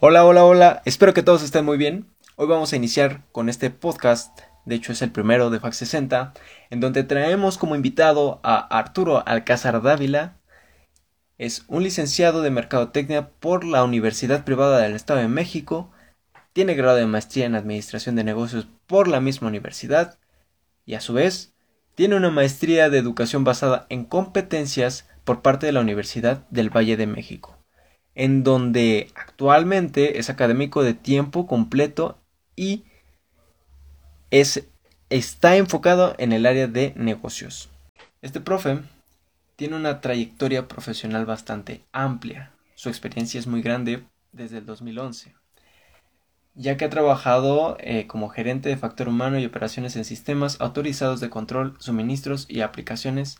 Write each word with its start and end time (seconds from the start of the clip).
Hola, 0.00 0.26
hola, 0.26 0.44
hola, 0.44 0.82
espero 0.84 1.14
que 1.14 1.22
todos 1.22 1.42
estén 1.44 1.64
muy 1.64 1.78
bien. 1.78 2.08
Hoy 2.34 2.48
vamos 2.48 2.72
a 2.72 2.76
iniciar 2.76 3.24
con 3.30 3.48
este 3.48 3.70
podcast, 3.70 4.40
de 4.64 4.74
hecho 4.74 4.90
es 4.90 5.00
el 5.02 5.12
primero 5.12 5.50
de 5.50 5.60
FAC 5.60 5.72
60, 5.72 6.34
en 6.70 6.80
donde 6.80 7.04
traemos 7.04 7.58
como 7.58 7.76
invitado 7.76 8.40
a 8.42 8.56
Arturo 8.76 9.22
Alcázar 9.24 9.80
Dávila. 9.82 10.36
Es 11.38 11.64
un 11.68 11.84
licenciado 11.84 12.42
de 12.42 12.50
Mercadotecnia 12.50 13.30
por 13.38 13.64
la 13.64 13.84
Universidad 13.84 14.44
Privada 14.44 14.78
del 14.80 14.94
Estado 14.94 15.20
de 15.20 15.28
México, 15.28 15.92
tiene 16.52 16.74
grado 16.74 16.96
de 16.96 17.06
maestría 17.06 17.46
en 17.46 17.54
Administración 17.54 18.16
de 18.16 18.24
Negocios 18.24 18.66
por 18.88 19.06
la 19.06 19.20
misma 19.20 19.48
universidad. 19.48 20.18
Y 20.84 20.94
a 20.94 21.00
su 21.00 21.14
vez 21.14 21.54
tiene 21.94 22.16
una 22.16 22.30
maestría 22.30 22.90
de 22.90 22.98
educación 22.98 23.44
basada 23.44 23.86
en 23.88 24.04
competencias 24.04 25.08
por 25.22 25.40
parte 25.40 25.66
de 25.66 25.72
la 25.72 25.80
Universidad 25.80 26.46
del 26.50 26.68
Valle 26.68 26.96
de 26.96 27.06
México 27.06 27.53
en 28.14 28.44
donde 28.44 29.10
actualmente 29.14 30.18
es 30.18 30.30
académico 30.30 30.82
de 30.82 30.94
tiempo 30.94 31.46
completo 31.46 32.18
y 32.56 32.84
es, 34.30 34.66
está 35.10 35.56
enfocado 35.56 36.14
en 36.18 36.32
el 36.32 36.46
área 36.46 36.66
de 36.66 36.92
negocios. 36.96 37.70
Este 38.22 38.40
profe 38.40 38.80
tiene 39.56 39.76
una 39.76 40.00
trayectoria 40.00 40.68
profesional 40.68 41.26
bastante 41.26 41.84
amplia. 41.92 42.52
Su 42.74 42.88
experiencia 42.88 43.38
es 43.38 43.46
muy 43.46 43.62
grande 43.62 44.04
desde 44.32 44.58
el 44.58 44.66
2011, 44.66 45.34
ya 46.54 46.76
que 46.76 46.84
ha 46.84 46.90
trabajado 46.90 47.76
eh, 47.80 48.06
como 48.06 48.28
gerente 48.28 48.68
de 48.68 48.76
factor 48.76 49.08
humano 49.08 49.38
y 49.38 49.46
operaciones 49.46 49.94
en 49.96 50.04
sistemas 50.04 50.60
autorizados 50.60 51.20
de 51.20 51.30
control, 51.30 51.76
suministros 51.78 52.46
y 52.48 52.62
aplicaciones 52.62 53.38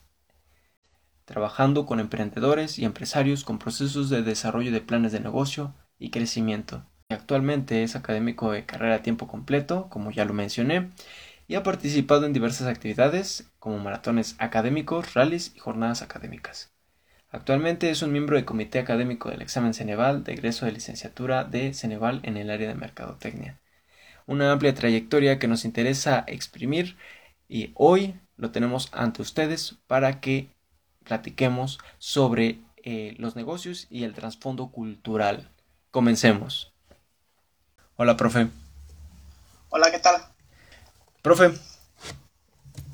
trabajando 1.25 1.87
con 1.87 2.01
emprendedores 2.01 2.79
y 2.79 2.85
empresarios 2.85 3.45
con 3.45 3.59
procesos 3.59 4.11
de 4.11 4.23
desarrollo 4.23 4.73
de 4.73 4.81
planes 4.81 5.13
de 5.13 5.21
negocio 5.21 5.75
y 5.99 6.11
crecimiento. 6.11 6.85
Actualmente 7.09 7.83
es 7.83 7.97
académico 7.97 8.53
de 8.53 8.65
carrera 8.67 8.97
a 8.97 9.03
tiempo 9.03 9.29
completo, 9.29 9.89
como 9.91 10.11
ya 10.11 10.25
lo 10.25 10.35
mencioné, 10.35 10.91
y 11.47 11.57
ha 11.57 11.63
participado 11.63 12.27
en 12.27 12.33
diversas 12.33 12.67
actividades 12.67 13.51
como 13.59 13.79
maratones 13.79 14.37
académicos, 14.39 15.15
rallies 15.15 15.53
y 15.55 15.59
jornadas 15.59 16.03
académicas. 16.03 16.73
Actualmente 17.31 17.91
es 17.91 18.01
un 18.03 18.13
miembro 18.13 18.37
del 18.37 18.45
comité 18.45 18.79
académico 18.79 19.29
del 19.29 19.43
examen 19.43 19.75
Ceneval 19.75 20.25
de 20.25 20.35
egreso 20.35 20.67
de 20.67 20.73
licenciatura 20.73 21.45
de 21.45 21.75
Ceneval 21.75 22.21
en 22.23 22.37
el 22.37 22.49
área 22.49 22.69
de 22.69 22.77
mercadotecnia. 22.77 23.59
Una 24.27 24.53
amplia 24.53 24.73
trayectoria 24.73 25.39
que 25.39 25.49
nos 25.49 25.65
interesa 25.65 26.25
exprimir 26.29 26.97
y 27.49 27.73
hoy 27.75 28.15
lo 28.37 28.51
tenemos 28.53 28.89
ante 28.93 29.21
ustedes 29.21 29.77
para 29.87 30.21
que 30.21 30.54
platiquemos 31.05 31.79
sobre 31.99 32.61
eh, 32.83 33.15
los 33.19 33.37
negocios 33.37 33.87
y 33.91 34.05
el 34.05 34.15
trasfondo 34.15 34.69
cultural. 34.69 35.51
Comencemos. 35.91 36.73
Hola, 37.97 38.17
profe. 38.17 38.49
Hola, 39.69 39.91
¿qué 39.91 39.99
tal? 39.99 40.17
Profe, 41.23 41.53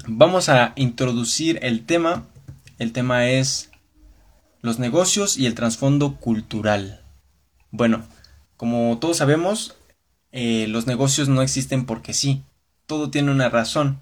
vamos 0.06 0.48
a 0.48 0.72
introducir 0.76 1.58
el 1.62 1.86
tema. 1.86 2.26
El 2.78 2.92
tema 2.92 3.28
es 3.28 3.70
los 4.60 4.78
negocios 4.78 5.36
y 5.36 5.46
el 5.46 5.54
trasfondo 5.54 6.16
cultural. 6.16 7.02
Bueno, 7.70 8.04
como 8.56 8.98
todos 8.98 9.16
sabemos, 9.16 9.76
eh, 10.32 10.66
los 10.68 10.86
negocios 10.86 11.28
no 11.28 11.42
existen 11.42 11.86
porque 11.86 12.12
sí. 12.12 12.42
Todo 12.86 13.10
tiene 13.10 13.30
una 13.30 13.48
razón 13.48 14.00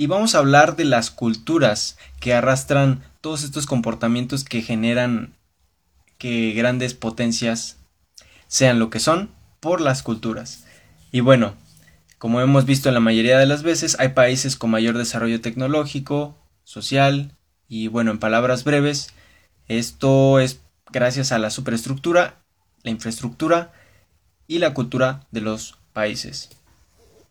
y 0.00 0.06
vamos 0.06 0.34
a 0.34 0.38
hablar 0.38 0.76
de 0.76 0.84
las 0.84 1.10
culturas 1.10 1.98
que 2.20 2.32
arrastran 2.32 3.02
todos 3.20 3.42
estos 3.42 3.66
comportamientos 3.66 4.44
que 4.44 4.62
generan 4.62 5.34
que 6.18 6.52
grandes 6.52 6.94
potencias 6.94 7.76
sean 8.48 8.78
lo 8.78 8.90
que 8.90 9.00
son 9.00 9.30
por 9.60 9.80
las 9.80 10.02
culturas. 10.02 10.64
Y 11.12 11.20
bueno, 11.20 11.54
como 12.18 12.40
hemos 12.40 12.64
visto 12.64 12.90
la 12.90 13.00
mayoría 13.00 13.38
de 13.38 13.46
las 13.46 13.62
veces, 13.62 13.96
hay 13.98 14.08
países 14.08 14.56
con 14.56 14.70
mayor 14.70 14.98
desarrollo 14.98 15.40
tecnológico, 15.40 16.36
social 16.64 17.36
y 17.68 17.88
bueno, 17.88 18.10
en 18.10 18.18
palabras 18.18 18.64
breves, 18.64 19.08
esto 19.68 20.40
es 20.40 20.60
gracias 20.90 21.32
a 21.32 21.38
la 21.38 21.50
superestructura, 21.50 22.42
la 22.82 22.90
infraestructura 22.90 23.72
y 24.46 24.58
la 24.58 24.74
cultura 24.74 25.26
de 25.30 25.42
los 25.42 25.78
países. 25.92 26.50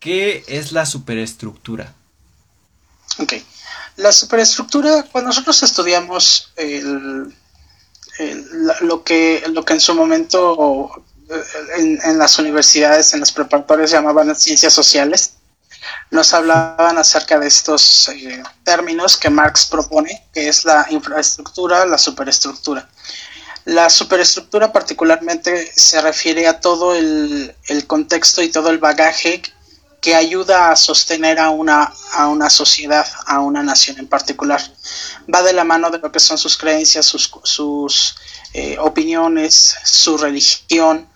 ¿Qué 0.00 0.44
es 0.46 0.72
la 0.72 0.86
superestructura? 0.86 1.94
Ok. 3.18 3.34
La 3.98 4.12
superestructura, 4.12 5.02
cuando 5.10 5.30
nosotros 5.30 5.60
estudiamos 5.64 6.52
lo, 8.80 9.02
que, 9.02 9.42
lo 9.48 9.64
que 9.64 9.72
en 9.72 9.80
su 9.80 9.92
momento 9.92 11.04
en, 11.76 12.16
las 12.16 12.38
universidades, 12.38 13.12
en 13.12 13.18
las 13.20 13.32
preparatorias 13.32 13.90
llamaban 13.90 14.36
ciencias 14.36 14.72
sociales, 14.72 15.32
nos 16.12 16.32
hablaban 16.32 16.96
acerca 16.96 17.40
de 17.40 17.48
estos 17.48 18.08
eh, 18.10 18.40
términos 18.62 19.16
que 19.16 19.30
Marx 19.30 19.66
propone, 19.66 20.28
que 20.32 20.46
es 20.46 20.64
la 20.64 20.86
infraestructura, 20.90 21.84
la 21.84 21.98
superestructura. 21.98 22.88
La 23.64 23.90
superestructura 23.90 24.72
particularmente 24.72 25.72
se 25.74 26.00
refiere 26.00 26.46
a 26.46 26.60
todo 26.60 26.94
el, 26.94 27.52
el 27.66 27.86
contexto 27.88 28.42
y 28.42 28.48
todo 28.48 28.70
el 28.70 28.78
bagaje 28.78 29.42
que 30.00 30.14
ayuda 30.14 30.70
a 30.70 30.76
sostener 30.76 31.38
a 31.38 31.50
una, 31.50 31.92
a 32.12 32.28
una 32.28 32.50
sociedad, 32.50 33.06
a 33.26 33.40
una 33.40 33.62
nación 33.62 33.98
en 33.98 34.06
particular. 34.06 34.62
Va 35.32 35.42
de 35.42 35.52
la 35.52 35.64
mano 35.64 35.90
de 35.90 35.98
lo 35.98 36.12
que 36.12 36.20
son 36.20 36.38
sus 36.38 36.56
creencias, 36.56 37.04
sus, 37.04 37.30
sus 37.42 38.16
eh, 38.54 38.76
opiniones, 38.78 39.76
su 39.84 40.16
religión, 40.16 41.08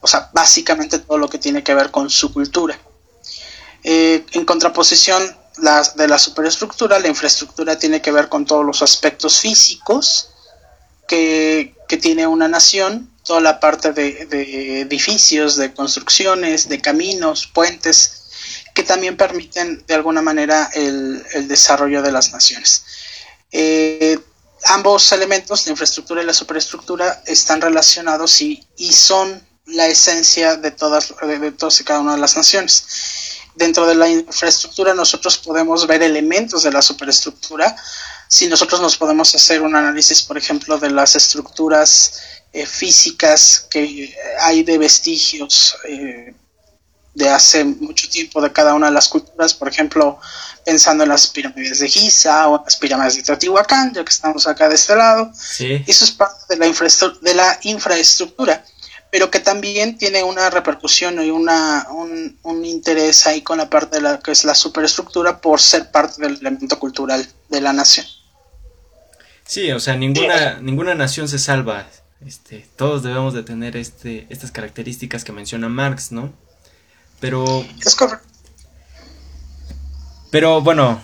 o 0.00 0.06
sea, 0.06 0.30
básicamente 0.32 0.98
todo 0.98 1.18
lo 1.18 1.28
que 1.28 1.38
tiene 1.38 1.62
que 1.62 1.74
ver 1.74 1.90
con 1.90 2.10
su 2.10 2.32
cultura. 2.32 2.78
Eh, 3.84 4.24
en 4.32 4.44
contraposición 4.44 5.36
de 5.96 6.08
la 6.08 6.18
superestructura, 6.18 6.98
la 6.98 7.08
infraestructura 7.08 7.78
tiene 7.78 8.00
que 8.00 8.10
ver 8.10 8.28
con 8.28 8.46
todos 8.46 8.64
los 8.64 8.80
aspectos 8.80 9.38
físicos 9.38 10.30
que, 11.06 11.74
que 11.88 11.98
tiene 11.98 12.26
una 12.26 12.48
nación, 12.48 13.10
toda 13.22 13.40
la 13.40 13.60
parte 13.60 13.92
de, 13.92 14.24
de 14.26 14.80
edificios, 14.80 15.56
de 15.56 15.74
construcciones, 15.74 16.68
de 16.68 16.80
caminos, 16.80 17.46
puentes, 17.46 18.21
que 18.74 18.82
también 18.82 19.16
permiten 19.16 19.84
de 19.86 19.94
alguna 19.94 20.22
manera 20.22 20.70
el, 20.74 21.24
desarrollo 21.48 22.02
de 22.02 22.12
las 22.12 22.32
naciones. 22.32 22.84
Eh, 23.50 24.18
ambos 24.64 25.12
elementos, 25.12 25.66
la 25.66 25.72
infraestructura 25.72 26.22
y 26.22 26.26
la 26.26 26.32
superestructura, 26.32 27.22
están 27.26 27.60
relacionados 27.60 28.40
y, 28.40 28.66
son 28.92 29.46
la 29.66 29.86
esencia 29.86 30.56
de 30.56 30.70
todas, 30.70 31.14
de 31.20 31.54
y 31.80 31.84
cada 31.84 32.00
una 32.00 32.14
de 32.14 32.20
las 32.20 32.36
naciones. 32.36 32.84
Dentro 33.54 33.86
de 33.86 33.94
la 33.94 34.08
infraestructura 34.08 34.94
nosotros 34.94 35.36
podemos 35.36 35.86
ver 35.86 36.02
elementos 36.02 36.62
de 36.62 36.72
la 36.72 36.80
superestructura. 36.80 37.76
Si 38.26 38.48
nosotros 38.48 38.80
nos 38.80 38.96
podemos 38.96 39.34
hacer 39.34 39.60
un 39.60 39.76
análisis, 39.76 40.22
por 40.22 40.38
ejemplo, 40.38 40.78
de 40.78 40.90
las 40.90 41.14
estructuras 41.16 42.20
eh, 42.54 42.64
físicas 42.64 43.66
que 43.70 44.16
hay 44.40 44.62
de 44.62 44.78
vestigios 44.78 45.76
eh, 45.84 46.34
de 47.14 47.28
hace 47.28 47.64
mucho 47.64 48.08
tiempo 48.08 48.40
de 48.40 48.52
cada 48.52 48.74
una 48.74 48.86
de 48.86 48.92
las 48.92 49.08
culturas, 49.08 49.52
por 49.52 49.68
ejemplo, 49.68 50.18
pensando 50.64 51.02
en 51.02 51.10
las 51.10 51.26
pirámides 51.26 51.80
de 51.80 51.88
Giza 51.88 52.48
o 52.48 52.58
en 52.58 52.64
las 52.64 52.76
pirámides 52.76 53.16
de 53.16 53.22
Teotihuacán, 53.22 53.92
ya 53.92 54.04
que 54.04 54.10
estamos 54.10 54.46
acá 54.46 54.68
de 54.68 54.76
este 54.76 54.96
lado. 54.96 55.30
Eso 55.58 56.04
es 56.04 56.10
parte 56.10 56.44
de 56.48 56.56
la, 56.56 56.66
de 57.20 57.34
la 57.34 57.58
infraestructura, 57.62 58.64
pero 59.10 59.30
que 59.30 59.40
también 59.40 59.98
tiene 59.98 60.22
una 60.22 60.48
repercusión 60.48 61.22
y 61.22 61.30
una, 61.30 61.86
un, 61.90 62.38
un, 62.42 62.64
interés 62.64 63.26
ahí 63.26 63.42
con 63.42 63.58
la 63.58 63.68
parte 63.68 63.96
de 63.96 64.02
la 64.02 64.18
que 64.20 64.30
es 64.30 64.44
la 64.44 64.54
superestructura 64.54 65.40
por 65.40 65.60
ser 65.60 65.90
parte 65.90 66.22
del 66.22 66.38
elemento 66.38 66.78
cultural 66.78 67.26
de 67.50 67.60
la 67.60 67.72
nación. 67.72 68.06
Sí, 69.44 69.70
o 69.72 69.80
sea, 69.80 69.96
ninguna, 69.96 70.60
ninguna 70.60 70.94
nación 70.94 71.28
se 71.28 71.38
salva. 71.38 71.86
Este, 72.24 72.66
todos 72.76 73.02
debemos 73.02 73.34
de 73.34 73.42
tener 73.42 73.76
este, 73.76 74.26
estas 74.30 74.52
características 74.52 75.24
que 75.24 75.32
menciona 75.32 75.68
Marx, 75.68 76.12
¿no? 76.12 76.32
Pero... 77.22 77.64
Es 77.80 77.94
correcto. 77.94 78.26
Pero 80.32 80.60
bueno, 80.60 81.00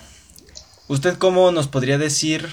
¿usted 0.89 1.17
cómo 1.17 1.51
nos 1.53 1.69
podría 1.69 1.97
decir 1.97 2.49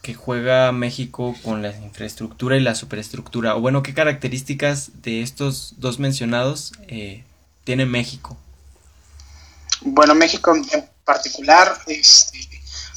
que 0.00 0.14
juega 0.14 0.72
México 0.72 1.36
con 1.44 1.60
la 1.60 1.76
infraestructura 1.76 2.56
y 2.56 2.60
la 2.60 2.74
superestructura? 2.74 3.54
O 3.54 3.60
bueno, 3.60 3.82
¿qué 3.82 3.92
características 3.92 5.02
de 5.02 5.20
estos 5.20 5.74
dos 5.76 5.98
mencionados 5.98 6.72
eh, 6.86 7.22
tiene 7.64 7.84
México? 7.84 8.38
Bueno, 9.82 10.14
México 10.14 10.56
en 10.56 10.88
particular 11.04 11.76
este, 11.86 12.38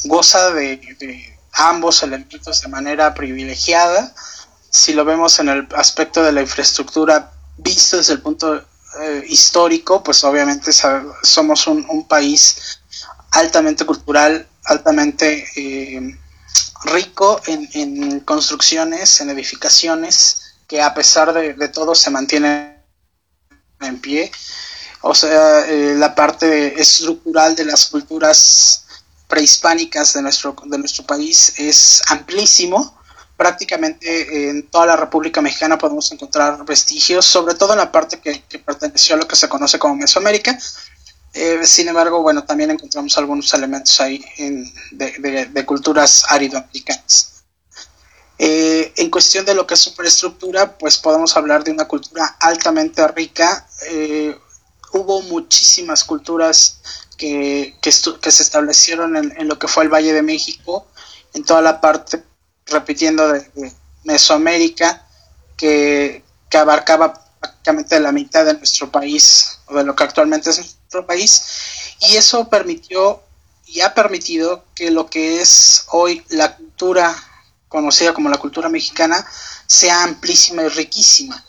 goza 0.06 0.52
de, 0.52 0.78
de, 0.98 1.38
ambos 1.52 2.04
elementos 2.04 2.62
de 2.62 2.70
manera 2.70 3.14
privilegiada. 3.14 4.16
Si 4.70 4.94
lo 4.94 5.04
vemos 5.04 5.40
en 5.40 5.50
el 5.50 5.68
aspecto 5.76 6.24
de 6.24 6.32
la 6.32 6.42
infraestructura 6.42 7.34
visto 7.58 7.98
desde 7.98 8.14
el 8.14 8.22
punto 8.22 8.71
eh, 9.00 9.24
histórico, 9.30 10.04
pues 10.04 10.22
obviamente 10.26 10.72
somos 11.24 11.68
un, 11.68 12.08
país 12.10 12.80
altamente 13.32 13.86
cultural, 13.86 14.46
altamente 14.66 15.48
eh, 15.56 16.18
rico 16.84 17.42
en, 17.46 18.20
construcciones, 18.22 19.22
en 19.22 19.30
edificaciones 19.30 20.56
que 20.68 20.82
a 20.82 20.94
pesar 20.94 21.32
de, 21.34 21.68
todo 21.70 21.96
se 21.96 22.10
mantienen 22.10 22.84
en 23.80 24.02
pie. 24.02 24.30
O 25.02 25.16
sea, 25.16 25.66
eh, 25.68 25.96
la 25.96 26.14
parte 26.14 26.80
estructural 26.80 27.56
de 27.56 27.66
las 27.66 27.86
culturas 27.86 28.86
prehispánicas 29.30 30.14
de 30.14 30.22
nuestro, 30.22 30.54
de 30.66 30.78
nuestro 30.78 31.06
país 31.06 31.54
es 31.58 32.02
amplísimo. 32.08 33.01
Prácticamente 33.42 34.52
en 34.52 34.68
toda 34.68 34.86
la 34.86 34.96
República 34.96 35.42
Mexicana 35.42 35.76
podemos 35.76 36.12
encontrar 36.12 36.64
vestigios, 36.64 37.26
sobre 37.26 37.56
todo 37.56 37.74
en 37.74 37.80
la 37.80 37.92
parte 37.92 38.20
que, 38.20 38.60
perteneció 38.60 39.16
a 39.16 39.18
lo 39.18 39.28
que 39.28 39.36
se 39.36 39.50
conoce 39.50 39.80
como 39.80 39.96
Mesoamérica. 39.96 40.56
Eh, 41.34 41.62
sin 41.64 41.88
embargo, 41.88 42.22
bueno, 42.22 42.44
también 42.44 42.70
encontramos 42.70 43.18
algunos 43.18 43.52
elementos 43.56 44.00
ahí 44.00 44.24
de, 44.92 45.66
culturas 45.66 46.24
aridoamericanas. 46.30 47.42
Eh, 48.38 48.94
en 48.98 49.10
cuestión 49.10 49.44
de 49.44 49.56
lo 49.56 49.66
que 49.66 49.74
es 49.74 49.80
superestructura, 49.80 50.78
pues 50.78 51.00
podemos 51.00 51.36
hablar 51.36 51.64
de 51.64 51.72
una 51.72 51.88
cultura 51.88 52.38
altamente 52.42 53.08
rica. 53.08 53.68
Eh, 53.90 54.38
hubo 54.94 55.24
muchísimas 55.24 56.04
culturas 56.04 56.80
que, 57.18 57.76
que, 57.82 57.92
se 57.92 58.44
establecieron 58.44 59.18
en, 59.18 59.48
lo 59.48 59.58
que 59.58 59.68
fue 59.68 59.84
el 59.84 59.90
Valle 59.90 60.14
de 60.14 60.22
México, 60.22 60.86
en 61.34 61.44
toda 61.44 61.64
la 61.64 61.82
parte, 61.82 62.22
repitiendo, 62.72 63.28
de, 63.28 63.74
Mesoamérica, 64.04 65.06
que, 65.56 66.24
que, 66.50 66.58
abarcaba 66.58 67.14
prácticamente 67.40 68.00
la 68.00 68.12
mitad 68.12 68.46
de 68.46 68.56
nuestro 68.56 68.92
país, 68.92 69.60
o 69.68 69.76
de 69.76 69.84
lo 69.84 69.96
que 69.96 70.04
actualmente 70.04 70.50
es 70.50 70.58
nuestro 70.58 71.06
país, 71.06 71.44
y 72.00 72.16
eso 72.16 72.50
permitió 72.50 73.22
y 73.72 73.82
ha 73.82 73.94
permitido 73.94 74.66
que 74.76 74.92
lo 74.92 75.10
que 75.10 75.42
es 75.42 75.86
hoy 75.90 76.26
la 76.30 76.56
cultura 76.56 77.16
conocida 77.70 78.14
como 78.14 78.30
la 78.30 78.38
cultura 78.38 78.68
mexicana 78.68 79.26
sea 79.66 80.04
amplísima 80.04 80.64
y 80.64 80.68
riquísima. 80.68 81.42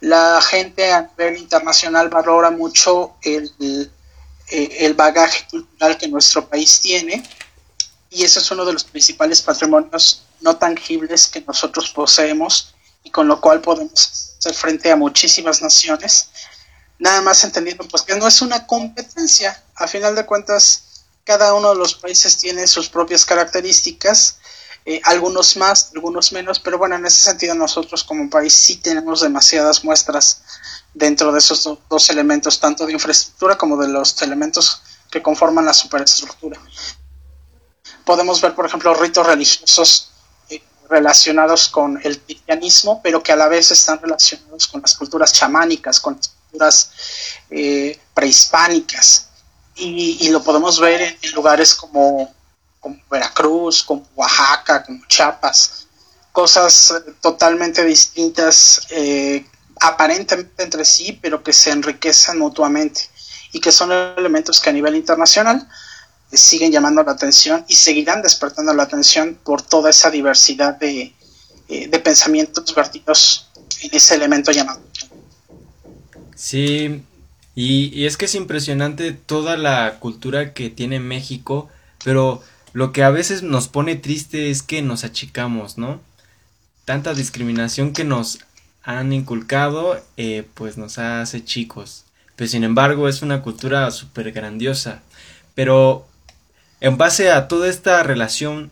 La 0.00 0.40
gente 0.40 0.92
a 0.92 1.02
nivel 1.02 1.38
internacional 1.38 2.08
valora 2.08 2.50
mucho 2.50 3.16
el, 3.22 3.52
eh, 4.48 4.76
el 4.80 4.94
bagaje 4.94 5.46
cultural 5.50 5.98
que 5.98 6.06
nuestro 6.06 6.48
país 6.48 6.78
tiene 6.80 7.28
y 8.10 8.22
ese 8.22 8.38
es 8.38 8.50
uno 8.52 8.64
de 8.64 8.74
los 8.74 8.84
principales 8.84 9.42
patrimonios 9.42 10.22
no 10.40 10.56
tangibles 10.56 11.28
que 11.28 11.40
nosotros 11.40 11.90
poseemos 11.90 12.74
y 13.02 13.10
con 13.10 13.28
lo 13.28 13.40
cual 13.40 13.60
podemos 13.60 14.34
hacer 14.38 14.54
frente 14.54 14.90
a 14.90 14.96
muchísimas 14.96 15.62
naciones. 15.62 16.30
Nada 16.98 17.20
más 17.22 17.44
entendiendo 17.44 17.86
pues 17.88 18.02
que 18.02 18.16
no 18.16 18.26
es 18.26 18.42
una 18.42 18.66
competencia, 18.66 19.62
a 19.74 19.86
final 19.86 20.14
de 20.14 20.26
cuentas 20.26 21.04
cada 21.24 21.54
uno 21.54 21.70
de 21.70 21.76
los 21.76 21.94
países 21.94 22.38
tiene 22.38 22.66
sus 22.66 22.88
propias 22.88 23.24
características, 23.24 24.38
eh, 24.84 25.00
algunos 25.04 25.56
más, 25.56 25.90
algunos 25.94 26.30
menos, 26.32 26.60
pero 26.60 26.78
bueno, 26.78 26.94
en 26.94 27.04
ese 27.04 27.24
sentido 27.24 27.56
nosotros 27.56 28.04
como 28.04 28.30
país 28.30 28.54
sí 28.54 28.76
tenemos 28.76 29.20
demasiadas 29.20 29.82
muestras 29.82 30.42
dentro 30.94 31.32
de 31.32 31.40
esos 31.40 31.68
dos 31.90 32.10
elementos, 32.10 32.60
tanto 32.60 32.86
de 32.86 32.92
infraestructura 32.92 33.58
como 33.58 33.76
de 33.76 33.88
los 33.88 34.22
elementos 34.22 34.82
que 35.10 35.20
conforman 35.20 35.66
la 35.66 35.74
superestructura. 35.74 36.60
Podemos 38.04 38.40
ver, 38.40 38.54
por 38.54 38.66
ejemplo, 38.66 38.94
ritos 38.94 39.26
religiosos 39.26 40.12
relacionados 40.88 41.68
con 41.68 42.00
el 42.02 42.20
cristianismo, 42.20 43.00
pero 43.02 43.22
que 43.22 43.32
a 43.32 43.36
la 43.36 43.48
vez 43.48 43.70
están 43.70 44.00
relacionados 44.00 44.66
con 44.68 44.82
las 44.82 44.94
culturas 44.94 45.32
chamánicas, 45.32 46.00
con 46.00 46.16
las 46.16 46.28
culturas 46.28 46.90
eh, 47.50 47.98
prehispánicas. 48.14 49.28
Y, 49.78 50.30
lo 50.30 50.42
podemos 50.42 50.80
ver 50.80 51.18
en, 51.20 51.32
lugares 51.32 51.74
como, 51.74 52.34
Veracruz, 53.10 53.82
como 53.82 54.06
Oaxaca, 54.14 54.82
como 54.84 55.04
Chiapas, 55.06 55.86
cosas 56.32 56.92
eh, 56.92 57.12
totalmente 57.20 57.84
distintas 57.84 58.86
aparentemente 59.80 60.62
entre 60.62 60.84
sí, 60.84 61.18
pero 61.20 61.42
que 61.42 61.52
se 61.52 61.70
enriquecen 61.70 62.38
mutuamente 62.38 63.02
y 63.52 63.60
que 63.60 63.72
son 63.72 63.92
elementos 63.92 64.60
que 64.60 64.70
a 64.70 64.72
nivel 64.72 64.96
internacional 64.96 65.68
siguen 66.36 66.72
llamando 66.72 67.02
la 67.02 67.12
atención 67.12 67.64
y 67.68 67.74
seguirán 67.74 68.22
despertando 68.22 68.72
la 68.74 68.84
atención 68.84 69.38
por 69.42 69.62
toda 69.62 69.90
esa 69.90 70.10
diversidad 70.10 70.78
de, 70.78 71.14
eh, 71.68 71.88
de 71.88 71.98
pensamientos 71.98 72.74
vertidos 72.74 73.48
en 73.82 73.90
ese 73.94 74.14
elemento 74.14 74.52
llamado. 74.52 74.80
Sí, 76.34 77.02
y, 77.54 77.86
y, 77.98 78.06
es 78.06 78.16
que 78.16 78.26
es 78.26 78.34
impresionante 78.34 79.12
toda 79.12 79.56
la 79.56 79.98
cultura 79.98 80.52
que 80.52 80.68
tiene 80.68 81.00
México, 81.00 81.68
pero 82.04 82.42
lo 82.72 82.92
que 82.92 83.02
a 83.02 83.10
veces 83.10 83.42
nos 83.42 83.68
pone 83.68 83.96
triste 83.96 84.50
es 84.50 84.62
que 84.62 84.82
nos 84.82 85.04
achicamos, 85.04 85.78
¿no? 85.78 86.00
Tanta 86.84 87.14
discriminación 87.14 87.92
que 87.92 88.04
nos 88.04 88.40
han 88.82 89.12
inculcado, 89.12 90.00
eh, 90.16 90.46
pues 90.54 90.78
nos 90.78 90.98
hace 90.98 91.44
chicos. 91.44 92.04
Pero 92.36 92.48
sin 92.48 92.62
embargo 92.62 93.08
es 93.08 93.22
una 93.22 93.42
cultura 93.42 93.90
súper 93.90 94.30
grandiosa. 94.30 95.02
Pero 95.54 96.06
en 96.86 96.96
base 96.96 97.32
a 97.32 97.48
toda 97.48 97.68
esta 97.68 98.02
relación, 98.04 98.70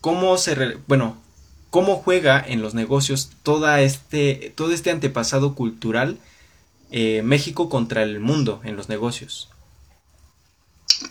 ¿cómo 0.00 0.38
se... 0.38 0.76
bueno, 0.86 1.20
cómo 1.70 1.96
juega 1.96 2.42
en 2.46 2.62
los 2.62 2.74
negocios 2.74 3.30
toda 3.42 3.80
este, 3.80 4.52
todo 4.56 4.72
este 4.72 4.92
antepasado 4.92 5.56
cultural 5.56 6.18
eh, 6.92 7.20
México 7.22 7.68
contra 7.68 8.04
el 8.04 8.20
mundo 8.20 8.60
en 8.62 8.76
los 8.76 8.88
negocios? 8.88 9.48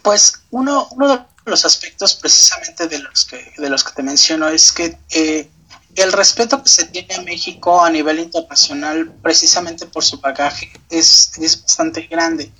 Pues 0.02 0.42
uno, 0.50 0.88
uno 0.92 1.18
de 1.18 1.26
los 1.46 1.66
aspectos 1.66 2.14
precisamente 2.16 2.88
de 2.88 3.00
los 3.00 3.26
que, 3.26 3.54
de 3.58 3.70
los 3.70 3.84
que 3.84 3.92
te 3.92 4.04
menciono 4.04 4.48
es 4.48 4.72
que 4.72 4.98
eh, 5.10 5.50
el 5.96 6.14
respeto 6.14 6.64
que 6.64 6.70
se 6.70 6.86
tiene 6.86 7.16
a 7.16 7.22
México 7.24 7.84
a 7.84 7.90
nivel 7.90 8.20
internacional, 8.20 9.12
precisamente 9.22 9.86
por 9.86 10.06
su 10.06 10.20
bagaje, 10.20 10.72
es, 10.90 11.34
es 11.40 11.62
bastante 11.62 12.04
grande. 12.04 12.54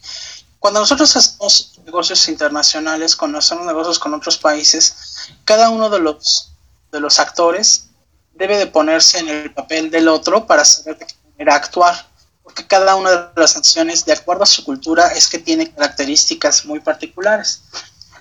Cuando 0.60 0.80
nosotros 0.80 1.16
hacemos 1.16 1.80
negocios 1.86 2.28
internacionales, 2.28 3.16
cuando 3.16 3.38
hacemos 3.38 3.66
negocios 3.66 4.00
con 4.00 4.14
otros 4.14 4.38
países, 4.38 5.30
cada 5.46 5.70
uno 5.70 5.90
de 5.90 6.00
los, 6.00 6.52
de 6.92 7.00
los 7.00 7.20
actores 7.20 7.88
debe 8.34 8.58
de 8.58 8.68
ponerse 8.68 9.20
en 9.20 9.30
el 9.30 9.54
papel 9.54 9.90
del 9.90 10.08
otro 10.08 10.46
para 10.46 10.66
saber 10.66 10.98
de 10.98 11.08
qué 11.08 11.16
manera 11.32 11.56
actuar, 11.56 12.08
porque 12.44 12.66
cada 12.66 12.96
una 12.96 13.12
de 13.12 13.42
las 13.42 13.56
naciones, 13.56 14.06
de 14.06 14.14
acuerdo 14.14 14.44
a 14.44 14.48
su 14.48 14.64
cultura, 14.64 15.08
es 15.08 15.28
que 15.28 15.40
tiene 15.40 15.72
características 15.72 16.66
muy 16.66 16.80
particulares. 16.80 17.62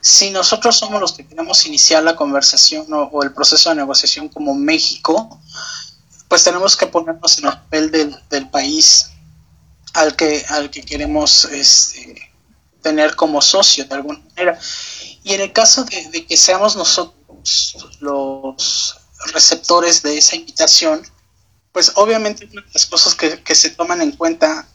Si 0.00 0.30
nosotros 0.30 0.76
somos 0.76 1.00
los 1.00 1.12
que 1.12 1.26
queremos 1.26 1.66
iniciar 1.66 2.02
la 2.02 2.16
conversación 2.16 2.86
o, 2.90 3.22
el 3.22 3.32
proceso 3.32 3.70
de 3.70 3.76
negociación 3.76 4.28
como 4.28 4.54
México, 4.54 5.40
pues 6.28 6.44
tenemos 6.44 6.76
que 6.76 6.86
ponernos 6.86 7.38
en 7.38 7.46
el 7.46 7.52
papel 7.52 7.90
del, 8.30 8.50
país 8.50 9.10
al 9.94 10.14
que, 10.16 10.44
al 10.48 10.70
que 10.70 10.82
queremos 10.82 11.44
este, 11.46 12.30
tener 12.86 13.16
como 13.16 13.42
socio 13.42 13.84
de 13.84 13.96
alguna 13.96 14.20
manera. 14.20 14.60
Y 15.24 15.34
en 15.34 15.40
el 15.40 15.52
caso 15.52 15.84
de, 15.84 16.24
que 16.24 16.36
seamos 16.36 16.76
nosotros 16.76 17.16
los 17.98 18.96
receptores 19.32 20.02
de 20.02 20.18
esa 20.18 20.36
invitación, 20.36 21.02
pues 21.72 21.90
obviamente 21.96 22.48
las 22.72 22.86
cosas 22.86 23.16
que, 23.16 23.42
que 23.42 23.56
se 23.56 23.70
toman 23.70 24.02
en 24.02 24.12
cuenta 24.12 24.68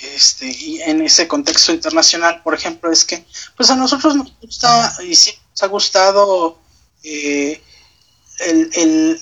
este, 0.00 0.46
y 0.48 0.80
en 0.82 1.02
ese 1.02 1.26
contexto 1.26 1.72
internacional, 1.72 2.42
por 2.44 2.54
ejemplo, 2.54 2.92
es 2.92 3.04
que 3.04 3.26
pues 3.56 3.70
a 3.70 3.74
nosotros 3.74 4.14
nos 4.14 4.32
gusta 4.40 4.96
y 5.02 5.16
siempre 5.16 5.42
nos 5.50 5.62
ha 5.64 5.66
gustado 5.66 6.58
eh, 7.02 7.60
el, 8.38 9.20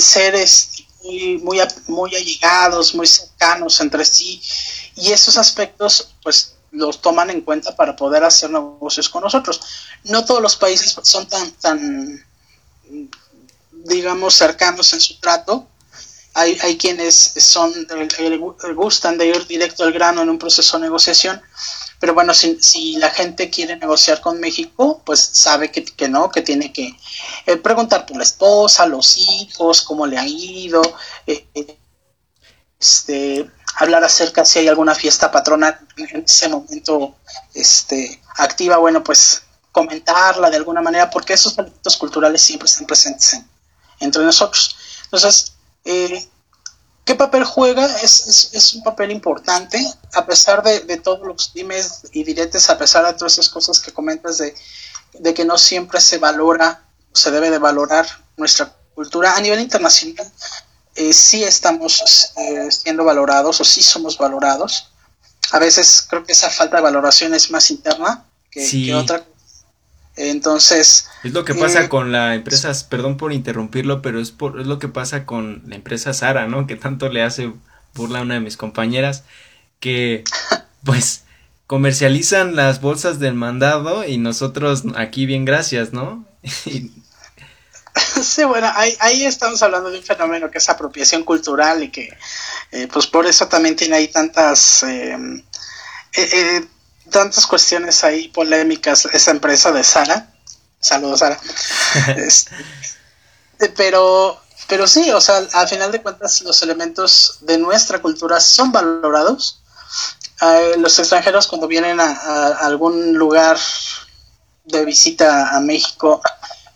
ser 0.00 0.36
este, 0.36 0.86
muy, 1.02 1.38
muy, 1.38 1.58
muy 1.88 2.14
allegados, 2.14 2.94
muy 2.94 3.08
cercanos 3.08 3.80
entre 3.80 4.04
sí, 4.04 4.40
y 4.94 5.10
esos 5.10 5.36
aspectos 5.36 6.14
pues 6.22 6.53
los 6.74 7.00
toman 7.00 7.30
en 7.30 7.40
cuenta 7.40 7.74
para 7.74 7.96
poder 7.96 8.24
hacer 8.24 8.50
negocios 8.50 9.08
con 9.08 9.22
nosotros. 9.22 9.60
No 10.04 10.24
todos 10.24 10.42
los 10.42 10.56
países 10.56 10.96
son 11.02 11.26
tan, 11.26 11.50
tan 11.52 12.24
digamos, 13.70 14.34
cercanos 14.34 14.92
en 14.92 15.00
su 15.00 15.18
trato, 15.20 15.66
hay, 16.34 16.58
hay 16.62 16.76
quienes 16.76 17.14
son 17.14 17.72
gustan 18.74 19.16
de 19.16 19.28
ir 19.28 19.46
directo 19.46 19.84
al 19.84 19.92
grano 19.92 20.22
en 20.22 20.28
un 20.28 20.38
proceso 20.38 20.76
de 20.76 20.84
negociación, 20.84 21.40
pero 22.00 22.12
bueno, 22.12 22.34
si, 22.34 22.96
la 22.96 23.10
gente 23.10 23.50
quiere 23.50 23.76
negociar 23.76 24.20
con 24.20 24.40
México, 24.40 25.00
pues 25.06 25.20
sabe 25.20 25.70
que, 25.70 25.84
que 25.84 26.08
no, 26.08 26.30
que 26.30 26.42
tiene 26.42 26.72
que 26.72 26.94
eh, 27.46 27.56
preguntar 27.56 28.04
por 28.04 28.16
la 28.16 28.24
esposa, 28.24 28.84
los 28.86 29.16
hijos, 29.16 29.82
cómo 29.82 30.06
le 30.06 30.18
ha 30.18 30.26
ido, 30.26 30.82
eh, 31.26 31.46
este, 32.80 33.48
hablar 33.76 34.04
acerca 34.04 34.44
si 34.44 34.60
hay 34.60 34.68
alguna 34.68 34.94
fiesta 34.94 35.30
patronal 35.30 35.78
en 35.96 36.24
ese 36.24 36.48
momento 36.48 37.16
este, 37.54 38.20
activa, 38.36 38.76
bueno, 38.76 39.02
pues 39.02 39.42
comentarla 39.72 40.50
de 40.50 40.56
alguna 40.56 40.80
manera, 40.80 41.10
porque 41.10 41.32
esos 41.32 41.58
aspectos 41.58 41.96
culturales 41.96 42.42
siempre 42.42 42.68
están 42.68 42.86
presentes 42.86 43.40
entre 44.00 44.22
nosotros. 44.22 44.76
Entonces, 45.04 45.54
eh, 45.84 46.28
¿Qué 47.04 47.14
papel 47.14 47.44
juega? 47.44 47.84
Es, 48.00 48.50
es, 48.54 48.74
un 48.74 48.82
papel 48.82 49.10
importante, 49.10 49.86
a 50.14 50.24
pesar 50.24 50.62
de, 50.62 50.96
todos 50.96 51.26
los 51.26 51.52
dimes 51.52 52.04
y 52.12 52.24
diretes, 52.24 52.70
a 52.70 52.78
pesar 52.78 53.04
de 53.04 53.12
todas 53.12 53.34
esas 53.34 53.50
cosas 53.50 53.78
que 53.78 53.92
comentas 53.92 54.38
de, 54.38 55.34
que 55.34 55.44
no 55.44 55.58
siempre 55.58 56.00
se 56.00 56.16
valora, 56.16 56.82
se 57.12 57.30
debe 57.30 57.50
de 57.50 57.58
valorar 57.58 58.06
nuestra 58.38 58.74
cultura 58.94 59.36
a 59.36 59.40
nivel 59.40 59.60
internacional. 59.60 60.26
Eh, 60.94 61.12
sí 61.12 61.42
estamos 61.42 62.32
eh, 62.36 62.70
siendo 62.70 63.04
valorados 63.04 63.60
o 63.60 63.64
sí 63.64 63.82
somos 63.82 64.16
valorados. 64.18 64.90
A 65.50 65.58
veces 65.58 66.06
creo 66.08 66.24
que 66.24 66.32
esa 66.32 66.50
falta 66.50 66.76
de 66.76 66.82
valoración 66.82 67.34
es 67.34 67.50
más 67.50 67.70
interna 67.70 68.24
que, 68.50 68.94
otra. 68.94 69.24
Entonces... 70.16 71.08
Es 71.24 71.32
lo 71.32 71.44
que 71.44 71.54
pasa 71.54 71.88
con 71.88 72.12
la 72.12 72.34
empresa, 72.34 72.72
perdón 72.88 73.16
por 73.16 73.32
interrumpirlo, 73.32 74.02
pero 74.02 74.20
es, 74.20 74.30
por, 74.30 74.60
es 74.60 74.66
lo 74.66 74.78
que 74.78 74.88
pasa 74.88 75.26
con 75.26 75.62
la 75.66 75.74
empresa 75.74 76.14
Sara, 76.14 76.46
¿no? 76.46 76.66
Que 76.66 76.76
tanto 76.76 77.08
le 77.08 77.22
hace 77.22 77.52
burla 77.94 78.20
a 78.20 78.22
una 78.22 78.34
de 78.34 78.40
mis 78.40 78.56
compañeras, 78.56 79.24
que 79.80 80.22
pues 80.84 81.24
comercializan 81.66 82.54
las 82.54 82.80
bolsas 82.80 83.18
del 83.18 83.34
mandado 83.34 84.06
y 84.06 84.18
nosotros 84.18 84.84
aquí 84.96 85.26
bien 85.26 85.44
gracias, 85.44 85.92
¿no? 85.92 86.24
Sí, 88.22 88.44
bueno, 88.44 88.70
ahí, 88.74 89.24
estamos 89.24 89.62
hablando 89.62 89.90
de 89.90 89.98
un 89.98 90.04
fenómeno 90.04 90.50
que 90.50 90.58
es 90.58 90.68
apropiación 90.68 91.24
cultural 91.24 91.82
y 91.82 91.90
que, 91.90 92.08
eh, 92.72 92.88
pues 92.92 93.06
por 93.06 93.26
eso 93.26 93.46
también 93.48 93.76
tiene 93.76 93.96
ahí 93.96 94.08
tantas, 94.08 94.82
eh, 94.84 95.16
eh, 96.16 96.66
tantas 97.10 97.46
cuestiones 97.46 98.02
ahí 98.04 98.28
polémicas 98.28 99.06
esa 99.06 99.30
empresa 99.30 99.72
de 99.72 99.84
Sara. 99.84 100.28
Saludos, 100.80 101.20
Sara. 101.20 101.38
Este, 102.16 102.54
pero, 103.76 104.40
pero 104.68 104.86
sí, 104.86 105.10
o 105.12 105.20
sea, 105.20 105.36
al 105.52 105.68
final 105.68 105.92
de 105.92 106.02
cuentas 106.02 106.42
los 106.42 106.60
elementos 106.62 107.38
de 107.42 107.56
nuestra 107.56 108.02
cultura 108.02 108.40
son 108.40 108.72
valorados. 108.72 109.62
los 110.78 110.98
extranjeros 110.98 111.46
cuando 111.46 111.68
vienen 111.68 112.00
a 112.00 112.48
algún 112.60 113.14
lugar 113.14 113.56
de 114.64 114.84
visita 114.84 115.50
a 115.50 115.60
México, 115.60 116.20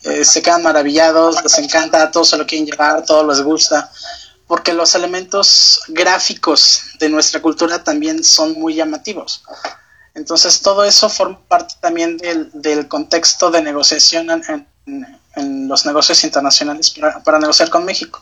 eh, 0.02 0.24
se 0.24 0.42
quedan 0.42 0.62
maravillados, 0.62 1.42
les 1.42 1.58
encanta, 1.58 2.10
todos 2.10 2.30
se 2.30 2.36
lo 2.36 2.46
quieren 2.46 2.66
llevar, 2.66 3.04
todos 3.04 3.26
les 3.26 3.44
gusta, 3.44 3.90
porque 4.46 4.72
los 4.72 4.94
elementos 4.94 5.82
gráficos 5.88 6.82
de 6.98 7.08
nuestra 7.08 7.42
cultura 7.42 7.82
también 7.82 8.22
son 8.22 8.52
muy 8.54 8.74
llamativos. 8.74 9.42
Entonces 10.14 10.60
todo 10.60 10.84
eso 10.84 11.08
forma 11.08 11.38
parte 11.46 11.74
también 11.80 12.16
del, 12.16 12.88
contexto 12.88 13.50
de 13.50 13.62
negociación 13.62 14.30
en, 14.30 15.68
los 15.68 15.86
negocios 15.86 16.24
internacionales 16.24 16.92
para, 17.24 17.38
negociar 17.38 17.70
con 17.70 17.84
México. 17.84 18.20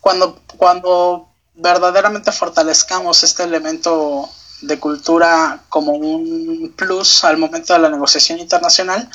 Cuando, 0.00 0.38
cuando 0.58 1.28
verdaderamente 1.54 2.32
fortalezcamos 2.32 3.22
este 3.22 3.44
elemento 3.44 4.28
de 4.60 4.78
cultura 4.78 5.62
como 5.68 5.92
un 5.92 6.74
plus 6.76 7.24
al 7.24 7.38
momento 7.38 7.72
de 7.72 7.78
la 7.78 7.88
negociación 7.88 8.38
internacional, 8.38 9.08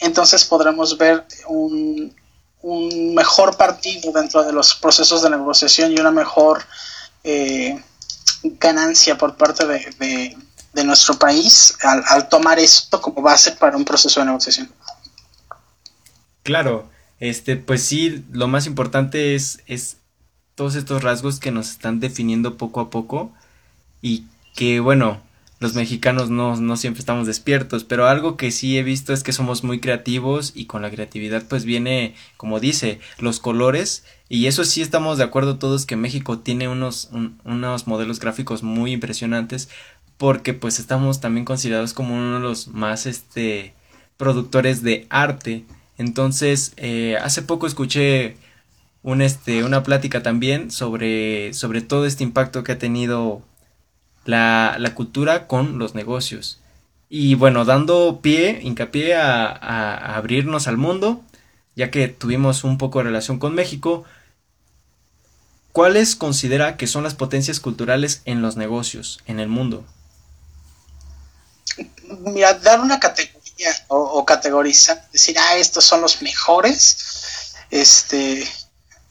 entonces 0.00 0.44
podremos 0.44 0.96
ver 0.96 1.26
un, 1.48 2.14
mejor 3.14 3.56
partido 3.56 4.12
dentro 4.12 4.44
de 4.44 4.52
los 4.52 4.74
procesos 4.74 5.22
de 5.22 5.30
negociación 5.30 5.92
y 5.92 6.00
una 6.00 6.10
mejor 6.10 6.64
eh, 7.22 7.80
ganancia 8.42 9.16
por 9.16 9.36
parte 9.36 9.64
de, 9.66 10.36
nuestro 10.84 11.18
país 11.18 11.76
al, 11.82 12.28
tomar 12.28 12.58
esto 12.58 13.00
como 13.00 13.20
base 13.20 13.52
para 13.52 13.76
un 13.76 13.84
proceso 13.84 14.20
de 14.20 14.26
negociación. 14.26 14.70
Claro, 16.44 16.88
este, 17.20 17.56
pues 17.56 17.82
sí, 17.82 18.24
lo 18.30 18.46
más 18.46 18.66
importante 18.66 19.34
es, 19.34 19.60
es 19.66 19.96
todos 20.54 20.76
estos 20.76 21.02
rasgos 21.02 21.40
que 21.40 21.50
nos 21.50 21.70
están 21.70 22.00
definiendo 22.00 22.56
poco 22.56 22.80
a 22.80 22.90
poco 22.90 23.32
y 24.02 24.24
que 24.54 24.80
bueno, 24.80 25.20
los 25.60 25.74
mexicanos 25.74 26.30
no, 26.30 26.56
no, 26.56 26.76
siempre 26.76 27.00
estamos 27.00 27.26
despiertos, 27.26 27.84
pero 27.84 28.06
algo 28.06 28.36
que 28.36 28.50
sí 28.50 28.78
he 28.78 28.82
visto 28.82 29.12
es 29.12 29.22
que 29.22 29.32
somos 29.32 29.64
muy 29.64 29.80
creativos 29.80 30.52
y 30.54 30.66
con 30.66 30.82
la 30.82 30.90
creatividad 30.90 31.44
pues 31.48 31.64
viene, 31.64 32.14
como 32.36 32.60
dice, 32.60 33.00
los 33.18 33.40
colores 33.40 34.04
y 34.28 34.46
eso 34.46 34.64
sí 34.64 34.82
estamos 34.82 35.18
de 35.18 35.24
acuerdo 35.24 35.58
todos 35.58 35.86
que 35.86 35.96
México 35.96 36.38
tiene 36.38 36.68
unos, 36.68 37.10
unos 37.44 37.86
modelos 37.86 38.20
gráficos 38.20 38.62
muy 38.62 38.92
impresionantes 38.92 39.68
porque 40.16 40.54
pues 40.54 40.78
estamos 40.78 41.20
también 41.20 41.44
considerados 41.44 41.92
como 41.92 42.14
uno 42.14 42.34
de 42.34 42.40
los 42.40 42.68
más 42.68 43.06
este 43.06 43.74
productores 44.18 44.82
de 44.82 45.06
arte. 45.08 45.64
Entonces, 45.96 46.72
eh, 46.76 47.16
hace 47.22 47.40
poco 47.42 47.66
escuché 47.66 48.36
un, 49.02 49.22
este, 49.22 49.64
una 49.64 49.82
plática 49.82 50.22
también 50.22 50.70
sobre, 50.70 51.54
sobre 51.54 51.80
todo 51.80 52.04
este 52.04 52.24
impacto 52.24 52.64
que 52.64 52.72
ha 52.72 52.78
tenido 52.78 53.42
la, 54.24 54.76
la 54.78 54.94
cultura 54.94 55.46
con 55.46 55.78
los 55.78 55.94
negocios. 55.94 56.60
Y 57.08 57.34
bueno, 57.34 57.64
dando 57.64 58.20
pie, 58.20 58.60
hincapié 58.62 59.14
a, 59.16 60.16
abrirnos 60.16 60.68
al 60.68 60.76
mundo, 60.76 61.22
ya 61.74 61.90
que 61.90 62.08
tuvimos 62.08 62.64
un 62.64 62.76
poco 62.76 62.98
de 62.98 63.04
relación 63.04 63.38
con 63.38 63.54
México, 63.54 64.04
¿cuáles 65.72 66.16
considera 66.16 66.76
que 66.76 66.86
son 66.86 67.04
las 67.04 67.14
potencias 67.14 67.60
culturales 67.60 68.20
en 68.26 68.42
los 68.42 68.56
negocios, 68.56 69.20
en 69.26 69.40
el 69.40 69.48
mundo? 69.48 69.86
Mira, 72.20 72.54
dar 72.54 72.80
una 72.80 73.00
categoría 73.00 73.70
o, 73.88 74.24
categorizar, 74.26 75.08
decir, 75.10 75.36
ah, 75.38 75.56
estos 75.56 75.84
son 75.84 76.02
los 76.02 76.20
mejores, 76.20 77.54
este, 77.70 78.46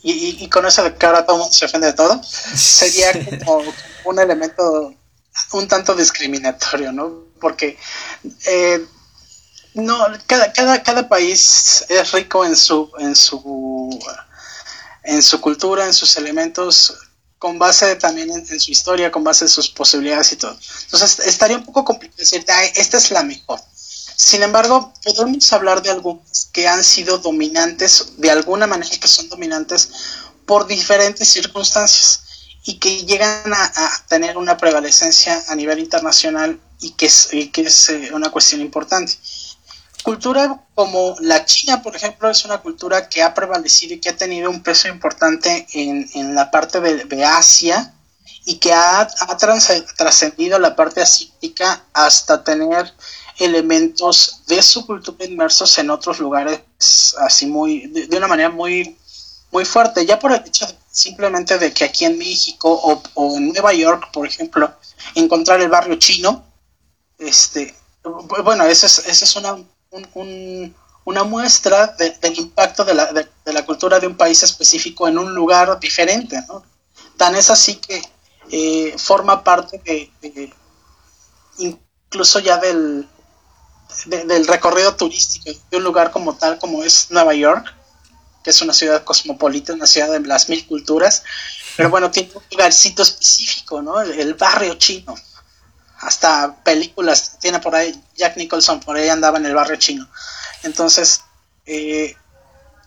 y, 0.01 0.43
y, 0.43 0.49
con 0.49 0.65
eso 0.65 0.83
de 0.83 0.95
que 0.95 1.05
ahora 1.05 1.25
todo 1.25 1.37
el 1.37 1.41
mundo 1.41 1.53
se 1.53 1.65
ofende 1.65 1.87
de 1.87 1.93
todo, 1.93 2.21
sería 2.23 3.11
como 3.45 3.63
un 4.05 4.19
elemento 4.19 4.93
un 5.51 5.67
tanto 5.67 5.95
discriminatorio, 5.95 6.91
¿no? 6.91 7.25
Porque 7.39 7.77
eh, 8.45 8.85
no, 9.73 9.99
cada, 10.25 10.51
cada, 10.53 10.81
cada 10.83 11.09
país 11.09 11.85
es 11.89 12.11
rico 12.11 12.45
en 12.45 12.55
su, 12.55 12.91
en 12.99 13.15
su 13.15 13.99
en 15.03 15.23
su 15.23 15.39
cultura, 15.39 15.85
en 15.85 15.93
sus 15.93 16.17
elementos, 16.17 16.93
con 17.39 17.57
base 17.57 17.95
también 17.95 18.29
en, 18.29 18.59
su 18.59 18.71
historia, 18.71 19.11
con 19.11 19.23
base 19.23 19.45
en 19.45 19.49
sus 19.49 19.69
posibilidades 19.69 20.33
y 20.33 20.35
todo. 20.35 20.57
Entonces 20.83 21.19
estaría 21.19 21.57
un 21.57 21.63
poco 21.63 21.85
complicado 21.85 22.17
decirte, 22.17 22.51
esta 22.75 22.97
es 22.97 23.11
la 23.11 23.23
mejor. 23.23 23.59
Sin 24.17 24.41
embargo, 24.41 24.91
podemos 25.03 25.53
hablar 25.53 25.83
de 25.83 25.91
algunas 25.91 26.49
que 26.51 26.67
han 26.67 26.83
sido 26.83 27.19
dominantes, 27.19 28.13
de 28.17 28.31
alguna 28.31 28.65
manera 28.65 28.89
que 28.99 29.07
son 29.07 29.29
dominantes 29.29 29.89
por 30.47 30.65
diferentes 30.65 31.27
circunstancias 31.29 32.23
y 32.65 32.79
que 32.79 33.05
llegan 33.05 33.53
a, 33.53 33.91
tener 34.07 34.35
una 34.37 34.57
prevalecencia 34.57 35.43
a 35.47 35.55
nivel 35.55 35.77
internacional 35.77 36.59
y 36.79 36.93
que 36.93 37.05
es, 37.05 37.29
que 37.53 37.61
es 37.61 37.89
eh, 37.89 38.09
una 38.11 38.31
cuestión 38.31 38.59
importante. 38.61 39.13
Cultura 40.01 40.63
como 40.73 41.15
la 41.19 41.45
China, 41.45 41.83
por 41.83 41.95
ejemplo, 41.95 42.27
es 42.27 42.43
una 42.43 42.57
cultura 42.57 43.09
que 43.09 43.21
ha 43.21 43.35
prevalecido 43.35 43.93
y 43.93 43.99
que 43.99 44.09
ha 44.09 44.17
tenido 44.17 44.49
un 44.49 44.63
peso 44.63 44.87
importante 44.87 45.67
en, 45.73 46.09
en 46.15 46.33
la 46.33 46.49
parte 46.49 46.81
de, 46.81 47.23
Asia 47.23 47.93
y 48.45 48.55
que 48.55 48.73
ha, 48.73 49.01
ha 49.01 49.37
trascendido 49.37 50.57
la 50.57 50.75
parte 50.75 51.01
asiática 51.01 51.83
hasta 51.93 52.43
tener 52.43 52.93
elementos 53.39 54.41
de 54.47 54.61
su 54.61 54.85
cultura 54.85 55.25
inmersos 55.25 55.77
en 55.77 55.89
otros 55.89 56.19
lugares 56.19 56.61
así 57.19 57.45
muy 57.45 57.87
de, 57.87 58.07
de 58.07 58.17
una 58.17 58.27
manera 58.27 58.49
muy 58.49 58.97
muy 59.51 59.65
fuerte 59.65 60.05
ya 60.05 60.19
por 60.19 60.31
el 60.31 60.43
hecho 60.45 60.65
de 60.65 60.75
simplemente 60.97 61.59
de 61.59 61.71
que 61.71 61.83
aquí 61.83 62.05
en 62.05 62.17
México 62.17 62.71
o, 63.13 63.37
en 63.37 63.49
Nueva 63.49 63.71
York, 63.71 64.09
por 64.11 64.25
ejemplo, 64.25 64.73
encontrar 65.13 65.61
el 65.61 65.69
barrio 65.69 65.95
chino, 65.97 66.43
este, 67.19 67.75
bueno, 68.43 68.65
esa 68.65 68.87
es, 68.87 68.97
esa 69.05 69.25
es 69.25 69.35
una, 69.35 69.57
una 71.05 71.23
muestra 71.23 71.95
del 72.21 72.39
impacto 72.39 72.83
de 72.83 72.95
la, 72.95 73.13
de, 73.13 73.53
la, 73.53 73.63
cultura 73.63 73.99
de 73.99 74.07
un 74.07 74.17
país 74.17 74.41
específico 74.41 75.07
en 75.07 75.19
un 75.19 75.35
lugar 75.35 75.79
diferente, 75.79 76.41
¿no? 76.47 76.63
Tan 77.15 77.35
es 77.35 77.51
así 77.51 77.75
que 77.75 78.01
eh, 78.49 78.95
forma 78.97 79.43
parte 79.43 79.79
de, 79.85 80.51
incluso 81.59 82.39
ya 82.39 82.57
del, 82.57 83.07
del 84.05 84.47
recorrido 84.47 84.95
turístico 84.95 85.51
de 85.69 85.77
un 85.77 85.83
lugar 85.83 86.11
como 86.11 86.35
tal 86.35 86.59
como 86.59 86.83
es 86.83 87.07
Nueva 87.09 87.33
York, 87.33 87.73
que 88.43 88.51
es 88.51 88.61
una 88.61 88.73
ciudad 88.73 89.03
cosmopolita, 89.03 89.73
una 89.73 89.87
ciudad 89.87 90.11
de 90.11 90.19
las 90.21 90.49
mil 90.49 90.65
culturas, 90.67 91.23
pero 91.75 91.89
bueno, 91.89 92.09
tiene 92.11 92.31
un 92.33 92.43
lugarcito 92.51 93.03
específico, 93.03 93.81
¿no? 93.81 94.01
El, 94.01 94.33
barrio 94.35 94.75
chino. 94.75 95.15
Hasta 95.99 96.55
películas 96.63 97.37
tiene 97.39 97.59
por 97.59 97.75
ahí, 97.75 98.01
Jack 98.15 98.37
Nicholson 98.37 98.79
por 98.79 98.95
ahí 98.95 99.09
andaba 99.09 99.37
en 99.37 99.47
el 99.47 99.55
barrio 99.55 99.77
chino. 99.77 100.07
Entonces, 100.63 101.21
eh, 101.65 102.15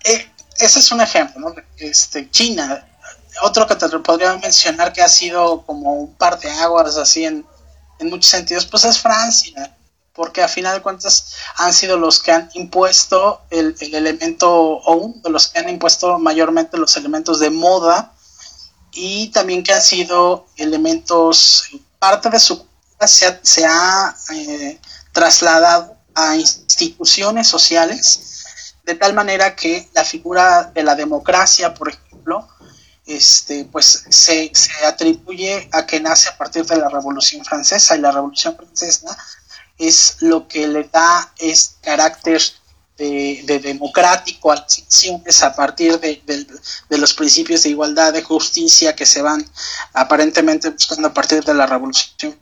eh, 0.04 0.32
ese 0.58 0.78
es 0.78 0.92
un 0.92 1.00
ejemplo, 1.00 1.40
¿no? 1.40 1.54
Este, 1.76 2.30
China, 2.30 2.88
otro 3.42 3.66
que 3.66 3.76
te 3.76 3.88
podría 3.98 4.36
mencionar 4.36 4.92
que 4.92 5.02
ha 5.02 5.08
sido 5.08 5.64
como 5.66 5.94
un 5.94 6.14
par 6.14 6.38
de 6.38 6.50
aguas 6.50 6.96
así 6.96 7.24
en, 7.24 7.44
en 7.98 8.10
muchos 8.10 8.30
sentidos, 8.30 8.66
pues 8.66 8.84
es 8.84 8.98
Francia 8.98 9.76
porque 10.12 10.42
a 10.42 10.48
final 10.48 10.76
de 10.76 10.82
cuentas 10.82 11.34
han 11.56 11.72
sido 11.72 11.96
los 11.96 12.20
que 12.20 12.32
han 12.32 12.50
impuesto 12.54 13.42
el, 13.50 13.76
elemento, 13.80 14.50
o 14.50 15.14
los 15.28 15.48
que 15.48 15.60
han 15.60 15.68
impuesto 15.68 16.18
mayormente 16.18 16.76
los 16.76 16.96
elementos 16.96 17.38
de 17.38 17.50
moda, 17.50 18.12
y 18.92 19.28
también 19.28 19.62
que 19.62 19.72
han 19.72 19.82
sido 19.82 20.46
elementos, 20.56 21.64
parte 21.98 22.28
de 22.30 22.40
su 22.40 22.66
se 23.06 23.26
ha, 23.26 23.40
se 23.42 23.64
ha 23.64 24.14
eh, 24.34 24.78
trasladado 25.12 25.96
a 26.14 26.36
instituciones 26.36 27.48
sociales, 27.48 28.44
de 28.84 28.94
tal 28.94 29.14
manera 29.14 29.54
que 29.54 29.88
la 29.94 30.04
figura 30.04 30.64
de 30.74 30.82
la 30.82 30.94
democracia, 30.94 31.72
por 31.72 31.88
ejemplo, 31.88 32.48
este, 33.06 33.64
pues 33.64 34.04
se, 34.10 34.50
se, 34.54 34.86
atribuye 34.86 35.68
a 35.72 35.86
que 35.86 36.00
nace 36.00 36.28
a 36.28 36.36
partir 36.36 36.64
de 36.66 36.76
la 36.76 36.88
Revolución 36.88 37.44
Francesa 37.44 37.96
y 37.96 38.00
la 38.00 38.12
Revolución 38.12 38.56
Francesa 38.56 39.16
es 39.80 40.16
lo 40.20 40.46
que 40.46 40.68
le 40.68 40.84
da 40.84 41.32
este 41.38 41.74
carácter 41.82 42.40
de, 42.98 43.60
democrático 43.62 44.52
a 44.52 44.56
las 44.56 44.78
naciones 44.78 45.42
a 45.42 45.54
partir 45.54 45.98
de, 45.98 46.46
los 46.90 47.14
principios 47.14 47.62
de 47.62 47.70
igualdad, 47.70 48.12
de 48.12 48.22
justicia 48.22 48.94
que 48.94 49.06
se 49.06 49.22
van 49.22 49.44
aparentemente 49.94 50.68
buscando 50.68 51.08
a 51.08 51.14
partir 51.14 51.42
de 51.42 51.54
la 51.54 51.66
revolución 51.66 52.38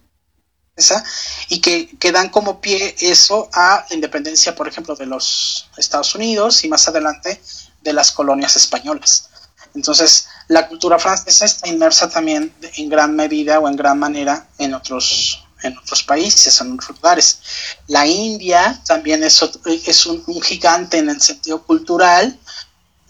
y 1.48 1.60
que, 1.60 1.96
que, 1.98 2.12
dan 2.12 2.28
como 2.28 2.60
pie 2.60 2.94
eso 3.00 3.48
a 3.52 3.84
la 3.88 3.94
independencia, 3.94 4.54
por 4.54 4.68
ejemplo, 4.68 4.94
de 4.94 5.06
los 5.06 5.68
Estados 5.76 6.14
Unidos 6.14 6.62
y 6.62 6.68
más 6.68 6.86
adelante 6.86 7.40
de 7.82 7.92
las 7.92 8.12
colonias 8.12 8.54
españolas. 8.54 9.28
Entonces, 9.74 10.28
la 10.46 10.68
cultura 10.68 10.98
francesa 10.98 11.44
está 11.44 11.68
inmersa 11.68 12.08
también 12.08 12.54
en 12.76 12.88
gran 12.88 13.16
medida 13.16 13.58
o 13.58 13.68
en 13.68 13.76
gran 13.76 13.98
manera 13.98 14.48
en 14.58 14.74
otros 14.74 15.47
en 15.62 15.76
otros 15.76 16.02
países, 16.02 16.60
en 16.60 16.72
otros 16.72 16.96
lugares. 16.96 17.38
La 17.86 18.06
India 18.06 18.80
también 18.86 19.22
es, 19.24 19.42
es 19.86 20.06
un, 20.06 20.24
gigante 20.42 20.98
en 20.98 21.10
el 21.10 21.20
sentido 21.20 21.62
cultural, 21.62 22.38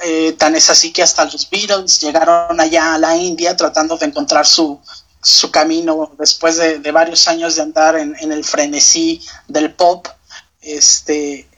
eh, 0.01 0.33
tan 0.39 0.55
es 0.55 0.71
así 0.71 0.93
que 0.93 1.03
hasta 1.03 1.25
los 1.25 1.49
Beatles 1.51 2.01
llegaron 2.01 2.61
allá 2.61 2.95
a 2.95 2.99
la 2.99 3.17
India 3.17 3.57
tratando 3.57 3.97
de 3.97 4.07
encontrar 4.07 4.47
su, 4.47 4.81
su 5.21 5.51
camino 5.51 6.13
después 6.19 6.57
de, 6.57 6.93
varios 6.93 7.27
años 7.27 7.57
de 7.57 7.63
andar 7.63 7.97
en, 7.97 8.33
el 8.33 8.45
frenesí 8.45 9.21
del 9.49 9.75
pop. 9.75 10.07
Este, 10.61 11.49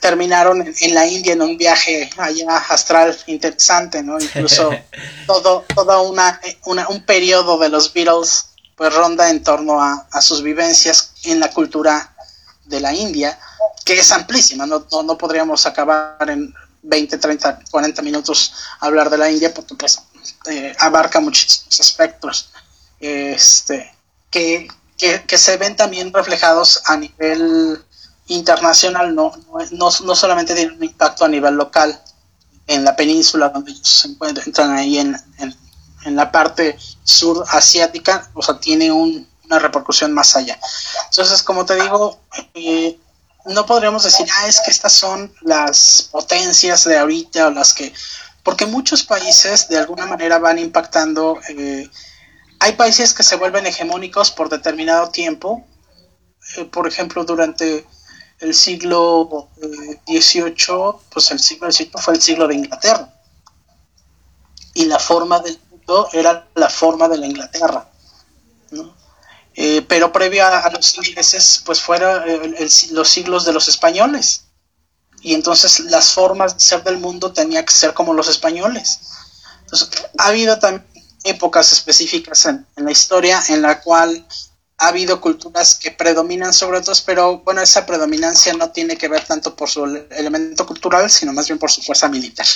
terminaron 0.00 0.74
en, 0.78 0.94
la 0.94 1.06
India 1.06 1.32
en 1.32 1.42
un 1.42 1.56
viaje 1.56 2.10
allá 2.16 2.56
astral 2.56 3.16
interesante, 3.26 4.02
¿no? 4.02 4.18
Incluso 4.20 4.70
todo, 5.26 5.64
toda 5.74 6.00
una, 6.00 6.40
una, 6.64 6.88
un 6.88 7.04
periodo 7.04 7.58
de 7.58 7.68
los 7.68 7.92
Beatles 7.92 8.46
pues 8.76 8.94
ronda 8.94 9.30
en 9.30 9.42
torno 9.42 9.82
a, 9.82 10.06
sus 10.20 10.42
vivencias 10.42 11.12
en 11.24 11.40
la 11.40 11.50
cultura 11.50 12.14
de 12.66 12.80
la 12.80 12.94
India, 12.94 13.38
que 13.84 13.98
es 13.98 14.12
amplísima, 14.12 14.66
no, 14.66 14.86
no, 14.90 15.18
podríamos 15.18 15.64
acabar 15.64 16.28
en 16.28 16.54
20, 16.82 17.18
30, 17.18 17.60
40 17.70 18.02
minutos 18.02 18.52
hablar 18.80 19.08
de 19.08 19.18
la 19.18 19.30
India 19.30 19.52
porque 19.54 19.74
pues 19.74 20.00
eh, 20.50 20.74
abarca 20.78 21.20
muchísimos 21.20 21.80
aspectos 21.80 22.50
este, 23.00 23.92
que, 24.30 24.68
que, 24.98 25.38
se 25.38 25.56
ven 25.56 25.74
también 25.74 26.12
reflejados 26.12 26.82
a 26.86 26.96
nivel 26.96 27.82
internacional, 28.26 29.14
no, 29.14 29.32
no, 29.70 29.90
no 30.04 30.14
solamente 30.14 30.54
tienen 30.54 30.76
un 30.76 30.84
impacto 30.84 31.24
a 31.24 31.28
nivel 31.28 31.54
local 31.54 31.98
en 32.66 32.84
la 32.84 32.94
península 32.94 33.48
donde 33.48 33.70
ellos 33.70 33.88
se 33.88 34.08
encuentran, 34.08 34.46
entran 34.46 34.72
ahí 34.72 34.98
en 34.98 35.16
en 36.06 36.16
la 36.16 36.30
parte 36.30 36.78
sur 37.04 37.44
asiática, 37.48 38.30
o 38.34 38.42
sea, 38.42 38.58
tiene 38.58 38.92
una 38.92 39.58
repercusión 39.58 40.12
más 40.12 40.36
allá. 40.36 40.58
Entonces, 41.10 41.42
como 41.42 41.66
te 41.66 41.74
digo, 41.74 42.20
eh, 42.54 42.98
no 43.46 43.66
podríamos 43.66 44.04
decir, 44.04 44.26
ah, 44.38 44.48
es 44.48 44.60
que 44.60 44.70
estas 44.70 44.92
son 44.92 45.32
las 45.42 46.08
potencias 46.10 46.84
de 46.84 46.96
ahorita 46.96 47.48
o 47.48 47.50
las 47.50 47.74
que, 47.74 47.92
porque 48.42 48.66
muchos 48.66 49.02
países 49.02 49.68
de 49.68 49.78
alguna 49.78 50.06
manera 50.06 50.38
van 50.38 50.58
impactando, 50.58 51.38
eh, 51.48 51.90
hay 52.60 52.72
países 52.72 53.12
que 53.12 53.22
se 53.22 53.36
vuelven 53.36 53.66
hegemónicos 53.66 54.30
por 54.30 54.48
determinado 54.48 55.10
tiempo, 55.10 55.64
eh, 56.56 56.64
por 56.64 56.86
ejemplo, 56.86 57.24
durante 57.24 57.86
el 58.38 58.54
siglo 58.54 59.48
XVIII, 60.06 61.00
pues 61.10 61.30
el 61.30 61.40
siglo 61.40 61.70
XVIII 61.70 61.90
fue 61.98 62.14
el 62.14 62.22
siglo 62.22 62.46
de 62.46 62.54
Inglaterra. 62.54 63.12
Y 64.74 64.84
la 64.84 64.98
forma 64.98 65.40
del 65.40 65.58
era 66.12 66.48
la 66.54 66.68
forma 66.68 67.08
de 67.08 67.18
la 67.18 67.26
Inglaterra. 67.26 67.88
Eh, 69.54 69.84
pero 69.88 70.12
previo 70.12 70.44
a, 70.46 70.68
los 70.70 70.96
ingleses, 70.98 71.62
pues 71.64 71.80
fueron 71.80 72.22
eh, 72.26 72.68
los 72.90 73.08
siglos 73.08 73.44
de 73.44 73.52
los 73.52 73.68
españoles. 73.68 74.44
Y 75.22 75.34
entonces 75.34 75.80
las 75.80 76.12
formas 76.12 76.54
de 76.54 76.60
ser 76.60 76.84
del 76.84 76.98
mundo 76.98 77.32
tenían 77.32 77.64
que 77.64 77.72
ser 77.72 77.94
como 77.94 78.12
los 78.12 78.28
españoles. 78.28 79.00
Entonces, 79.62 79.88
ha 80.18 80.26
habido 80.26 80.58
también 80.58 80.86
épocas 81.24 81.72
específicas 81.72 82.46
en, 82.46 82.66
la 82.76 82.92
historia 82.92 83.42
en 83.48 83.62
la 83.62 83.80
cual 83.80 84.26
ha 84.78 84.88
habido 84.88 85.20
culturas 85.20 85.74
que 85.74 85.90
predominan 85.90 86.52
sobre 86.52 86.78
otras, 86.78 87.00
pero 87.00 87.38
bueno, 87.38 87.62
esa 87.62 87.86
predominancia 87.86 88.52
no 88.52 88.70
tiene 88.70 88.96
que 88.96 89.08
ver 89.08 89.24
tanto 89.24 89.56
por 89.56 89.70
su 89.70 89.84
elemento 89.84 90.66
cultural, 90.66 91.10
sino 91.10 91.32
más 91.32 91.48
bien 91.48 91.58
por 91.58 91.70
su 91.70 91.82
fuerza 91.82 92.08
militar 92.08 92.46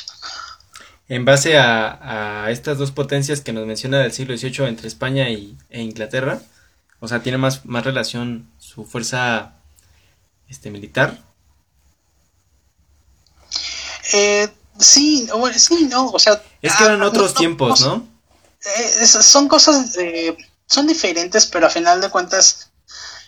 en 1.11 1.25
base 1.25 1.59
a, 1.59 2.47
estas 2.51 2.79
dos 2.79 2.93
potencias 2.93 3.41
que 3.41 3.53
nos 3.53 3.67
menciona 3.67 3.99
del 3.99 4.13
siglo 4.13 4.37
XVIII 4.37 4.69
entre 4.69 4.87
España 4.87 5.29
y, 5.29 5.59
e 5.69 5.83
Inglaterra, 5.83 6.41
o 7.01 7.09
sea, 7.09 7.21
tiene 7.21 7.37
más, 7.37 7.67
más 7.67 7.85
relación 7.85 8.49
su 8.59 8.85
fuerza 8.85 9.55
este, 10.49 10.71
militar. 10.71 11.19
Eh, 14.13 14.49
sí, 14.79 15.29
sí, 15.57 15.89
no, 15.91 16.11
o 16.11 16.19
sea... 16.21 16.41
Es 16.63 16.77
que 16.77 16.85
eran 16.85 17.03
ah, 17.03 17.09
otros 17.09 17.35
tiempos, 17.35 17.81
¿no? 17.81 18.07
Eh, 18.65 19.07
son 19.07 19.49
cosas, 19.49 19.97
eh, 19.97 20.37
son 20.67 20.87
diferentes, 20.87 21.45
pero 21.47 21.67
a 21.67 21.71
final 21.71 22.01
de 22.01 22.11
cuentas 22.11 22.70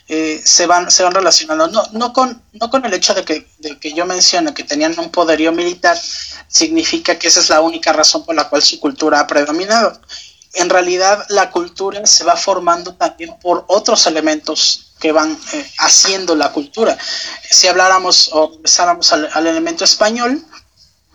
eh, 0.08 0.42
se 0.44 0.66
van 0.66 0.90
se 0.90 1.02
van 1.02 1.14
relacionando. 1.14 1.68
No 1.68 1.82
no 1.92 2.12
con 2.12 2.42
no 2.52 2.70
con 2.70 2.84
el 2.84 2.94
hecho 2.94 3.14
de 3.14 3.24
que, 3.24 3.48
de 3.58 3.78
que 3.78 3.92
yo 3.92 4.04
mencione 4.06 4.54
que 4.54 4.64
tenían 4.64 4.98
un 4.98 5.10
poderío 5.10 5.52
militar 5.52 5.98
significa 6.48 7.18
que 7.18 7.28
esa 7.28 7.40
es 7.40 7.48
la 7.48 7.60
única 7.60 7.92
razón 7.92 8.24
por 8.24 8.34
la 8.34 8.48
cual 8.48 8.62
su 8.62 8.78
cultura 8.80 9.20
ha 9.20 9.26
predominado. 9.26 10.00
En 10.54 10.68
realidad 10.68 11.24
la 11.28 11.50
cultura 11.50 12.04
se 12.06 12.24
va 12.24 12.36
formando 12.36 12.94
también 12.94 13.38
por 13.40 13.64
otros 13.68 14.06
elementos 14.06 14.92
que 15.00 15.12
van 15.12 15.38
eh, 15.52 15.70
haciendo 15.78 16.34
la 16.34 16.52
cultura. 16.52 16.96
Si 17.50 17.68
habláramos 17.68 18.30
o 18.32 18.52
empezáramos 18.54 19.12
al, 19.12 19.46
elemento 19.46 19.84
español 19.84 20.44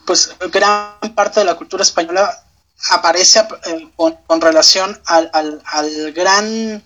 pues 0.06 0.32
gran 0.52 0.98
parte 1.14 1.42
de 1.42 1.46
la 1.46 1.56
cultura 1.56 1.84
española 1.84 2.44
aparece 2.90 3.40
eh, 3.66 3.90
con, 3.96 4.18
con, 4.26 4.42
relación 4.42 5.00
al, 5.06 5.30
al, 5.34 5.62
al 5.66 6.14
gran 6.14 6.82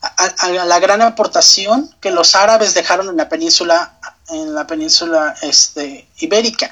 a, 0.00 0.48
la 0.48 0.78
gran 0.78 1.02
aportación 1.02 1.94
que 2.00 2.10
los 2.10 2.34
árabes 2.34 2.74
dejaron 2.74 3.08
en 3.08 3.16
la 3.16 3.28
península 3.28 3.98
en 4.30 4.54
la 4.54 4.66
península 4.66 5.34
este, 5.42 6.08
ibérica. 6.18 6.70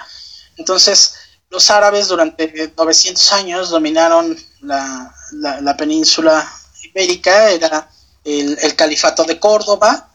Entonces, 0.57 1.15
los 1.51 1.71
árabes 1.71 2.09
durante 2.09 2.73
900 2.77 3.33
años 3.33 3.71
dominaron 3.71 4.37
la, 4.61 5.15
la, 5.33 5.77
península 5.77 6.47
ibérica, 6.83 7.51
era 7.51 7.89
el, 8.25 8.75
califato 8.77 9.25
de 9.25 9.39
Córdoba, 9.39 10.11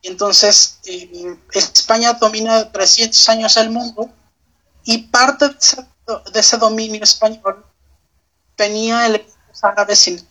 y 0.00 0.08
entonces 0.08 0.78
eh, 0.84 1.36
España 1.52 2.14
domina 2.14 2.70
300 2.70 3.28
años 3.28 3.56
el 3.56 3.70
mundo, 3.70 4.10
y 4.84 4.98
parte 4.98 5.48
de 5.48 5.56
ese, 5.60 5.86
de 6.32 6.40
ese 6.40 6.56
dominio 6.56 7.02
español 7.02 7.64
tenía 8.54 9.06
elementos 9.06 9.36
árabes 9.62 10.24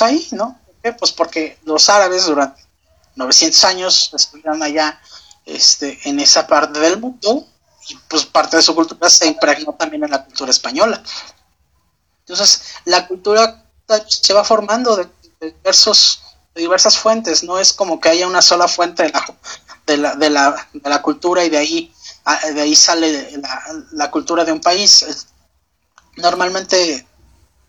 ahí, 0.00 0.28
¿no? 0.32 0.58
Pues 0.98 1.12
porque 1.12 1.58
los 1.64 1.88
árabes 1.88 2.26
durante 2.26 2.62
900 3.16 3.64
años 3.64 4.10
estuvieron 4.14 4.62
allá 4.62 5.00
este, 5.46 5.98
en 6.04 6.20
esa 6.20 6.46
parte 6.46 6.80
del 6.80 6.98
mundo 6.98 7.46
y 7.88 7.96
pues 8.08 8.24
parte 8.24 8.56
de 8.56 8.62
su 8.62 8.74
cultura 8.74 9.10
se 9.10 9.26
impregnó 9.26 9.74
también 9.74 10.04
en 10.04 10.10
la 10.10 10.24
cultura 10.24 10.50
española. 10.50 11.02
Entonces, 12.20 12.62
la 12.84 13.06
cultura 13.06 13.64
se 14.06 14.32
va 14.32 14.44
formando 14.44 14.96
de, 14.96 15.08
diversos, 15.40 16.22
diversas 16.54 16.96
fuentes, 16.96 17.42
no 17.42 17.58
es 17.58 17.72
como 17.72 18.00
que 18.00 18.08
haya 18.08 18.26
una 18.26 18.42
sola 18.42 18.68
fuente 18.68 19.02
de 19.02 19.10
la, 19.10 20.14
de 20.14 20.30
la, 20.30 20.68
de 20.72 20.90
la, 20.90 21.02
cultura 21.02 21.44
y 21.44 21.50
de 21.50 21.58
ahí, 21.58 21.92
de 22.54 22.60
ahí 22.60 22.76
sale 22.76 23.36
la, 23.38 23.62
la 23.92 24.10
cultura 24.10 24.44
de 24.44 24.52
un 24.52 24.60
país. 24.60 25.26
Normalmente 26.16 27.06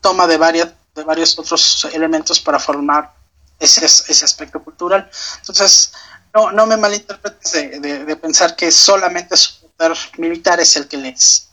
toma 0.01 0.27
de 0.27 0.37
varias 0.37 0.69
de 0.95 1.03
varios 1.03 1.37
otros 1.39 1.87
elementos 1.93 2.39
para 2.39 2.59
formar 2.59 3.13
ese, 3.59 3.85
ese 3.85 4.25
aspecto 4.25 4.63
cultural. 4.63 5.09
Entonces, 5.39 5.93
no, 6.33 6.51
no 6.51 6.65
me 6.65 6.77
malinterpretes 6.77 7.51
de, 7.81 8.15
pensar 8.15 8.55
que 8.55 8.71
solamente 8.71 9.37
su 9.37 9.67
poder 9.69 9.95
militar 10.17 10.59
es 10.59 10.75
el 10.75 10.87
que 10.87 10.97
les, 10.97 11.49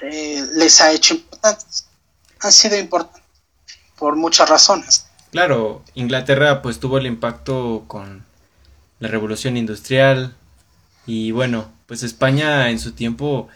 eh, 0.00 0.44
les 0.54 0.80
ha 0.80 0.92
hecho 0.92 1.14
importantes. 1.14 1.86
Han 2.40 2.52
sido 2.52 2.78
importantes 2.78 3.22
por 3.98 4.16
muchas 4.16 4.48
razones. 4.48 5.06
Claro, 5.32 5.84
Inglaterra 5.94 6.62
pues 6.62 6.80
tuvo 6.80 6.98
el 6.98 7.06
impacto 7.06 7.84
con 7.86 8.24
la 8.98 9.08
revolución 9.08 9.56
industrial 9.56 10.34
y 11.06 11.32
bueno, 11.32 11.70
pues 11.86 12.02
España 12.02 12.70
en 12.70 12.78
su 12.78 12.92
tiempo 12.92 13.48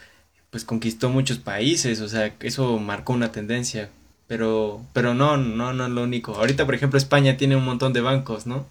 pues 0.50 0.64
conquistó 0.64 1.08
muchos 1.08 1.38
países, 1.38 2.00
o 2.00 2.08
sea, 2.08 2.32
eso 2.40 2.78
marcó 2.78 3.12
una 3.12 3.32
tendencia 3.32 3.90
pero, 4.26 4.80
pero 4.92 5.14
no, 5.14 5.36
no, 5.36 5.72
no 5.72 5.84
es 5.84 5.90
lo 5.90 6.02
único. 6.02 6.34
Ahorita, 6.34 6.64
por 6.64 6.74
ejemplo, 6.74 6.98
España 6.98 7.36
tiene 7.36 7.56
un 7.56 7.64
montón 7.64 7.92
de 7.92 8.00
bancos, 8.00 8.46
¿no? 8.46 8.66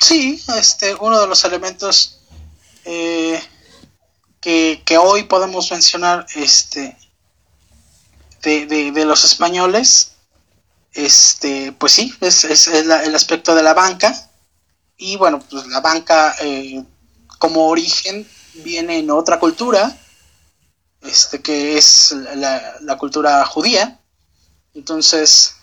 Sí, 0.00 0.42
este, 0.56 0.94
uno 0.94 1.20
de 1.20 1.26
los 1.26 1.44
elementos 1.44 2.20
eh, 2.84 3.40
que, 4.40 4.98
hoy 4.98 5.24
podemos 5.24 5.70
mencionar, 5.70 6.26
este, 6.34 6.96
de, 8.42 9.04
los 9.04 9.24
españoles, 9.24 10.12
este, 10.94 11.72
pues 11.72 11.92
sí, 11.92 12.14
es, 12.20 12.44
es 12.44 12.66
el, 12.68 13.14
aspecto 13.14 13.54
de 13.54 13.62
la 13.62 13.74
banca. 13.74 14.14
Y 14.96 15.16
bueno, 15.16 15.40
pues 15.50 15.66
la 15.66 15.80
banca 15.80 16.34
eh, 16.40 16.82
como 17.38 17.68
origen 17.68 18.26
viene 18.54 18.98
en 18.98 19.10
otra 19.10 19.38
cultura, 19.38 19.96
este, 21.02 21.40
que 21.40 21.78
es 21.78 22.12
la, 22.12 22.76
la 22.80 22.98
cultura 22.98 23.44
judía. 23.44 24.00
Entonces, 24.74 25.54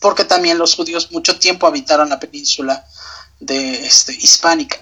porque 0.00 0.24
también 0.24 0.58
los 0.58 0.74
judíos 0.74 1.10
mucho 1.12 1.38
tiempo 1.38 1.66
habitaron 1.66 2.08
la 2.10 2.20
península 2.20 2.86
de 3.40 3.86
este, 3.86 4.12
hispánica. 4.12 4.78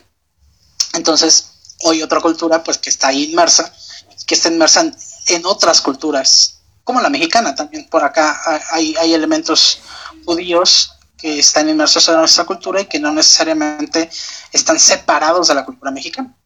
Entonces, 0.95 1.53
hoy 1.85 2.03
otra 2.03 2.21
cultura 2.21 2.63
pues 2.63 2.79
que 2.79 2.91
está 2.91 3.13
inmersa, 3.13 3.73
que 4.27 4.35
está 4.35 4.49
inmersa 4.49 4.93
en, 5.29 5.47
otras 5.47 5.81
culturas, 5.81 6.63
como 6.85 7.01
la 7.01 7.09
mexicana 7.09 7.55
también. 7.55 7.89
Por 7.89 8.05
acá 8.05 8.41
hay, 8.71 8.95
hay 8.97 9.15
elementos 9.15 9.81
judíos 10.25 10.93
que 11.17 11.39
están 11.39 11.69
inmersos 11.69 12.09
en 12.09 12.17
nuestra 12.17 12.45
cultura 12.45 12.81
y 12.81 12.87
que 12.87 12.99
no 12.99 13.13
necesariamente 13.13 14.11
están 14.51 14.79
separados 14.79 15.49
de 15.49 15.55
la 15.55 15.65
cultura 15.65 15.91
mexicana. 15.91 16.37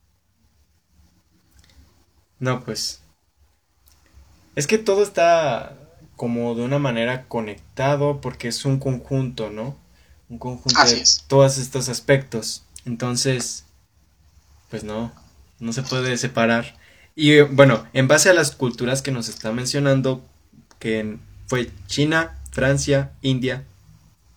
No, 2.38 2.62
pues. 2.62 3.00
Es 4.56 4.66
que 4.66 4.78
todo 4.78 5.02
está 5.02 5.76
como 6.16 6.54
de 6.54 6.62
una 6.62 6.78
manera 6.78 7.26
conectado 7.28 8.20
porque 8.20 8.48
es 8.48 8.64
un 8.64 8.78
conjunto, 8.78 9.50
¿no? 9.50 9.76
Un 10.28 10.38
conjunto 10.38 10.82
de 10.84 11.04
todos 11.28 11.58
estos 11.58 11.88
aspectos. 11.88 12.64
Entonces, 12.84 13.64
pues 14.70 14.82
no, 14.82 15.12
no 15.60 15.72
se 15.72 15.82
puede 15.82 16.16
separar. 16.16 16.76
Y 17.14 17.40
bueno, 17.42 17.86
en 17.92 18.08
base 18.08 18.30
a 18.30 18.34
las 18.34 18.52
culturas 18.52 19.02
que 19.02 19.12
nos 19.12 19.28
está 19.28 19.52
mencionando, 19.52 20.24
que 20.78 21.18
fue 21.46 21.70
China, 21.86 22.38
Francia, 22.50 23.12
India, 23.22 23.64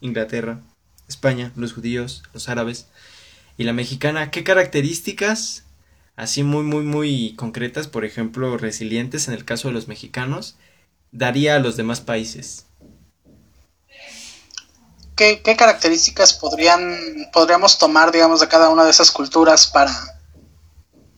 Inglaterra, 0.01 0.60
España, 1.08 1.51
los 1.55 1.73
judíos, 1.73 2.23
los 2.34 2.49
árabes 2.49 2.88
y 3.58 3.63
la 3.63 3.73
mexicana, 3.73 4.32
¿qué 4.32 4.43
características 4.43 5.63
así 6.19 6.43
muy 6.43 6.63
muy 6.63 6.84
muy 6.84 7.36
concretas, 7.36 7.88
por 7.88 8.05
ejemplo, 8.05 8.58
resilientes 8.58 9.27
en 9.27 9.34
el 9.34 9.45
caso 9.45 9.69
de 9.69 9.73
los 9.73 9.88
mexicanos, 9.88 10.55
daría 11.12 11.55
a 11.55 11.60
los 11.60 11.77
demás 11.77 12.01
países? 12.01 12.65
¿Qué, 15.15 15.41
qué 15.43 15.55
características 15.55 16.34
podrían 16.34 17.29
podríamos 17.34 17.77
tomar, 17.77 18.12
digamos, 18.12 18.39
de 18.39 18.47
cada 18.47 18.69
una 18.69 18.86
de 18.86 18.91
esas 18.91 19.12
culturas 19.12 19.67
para 19.67 19.91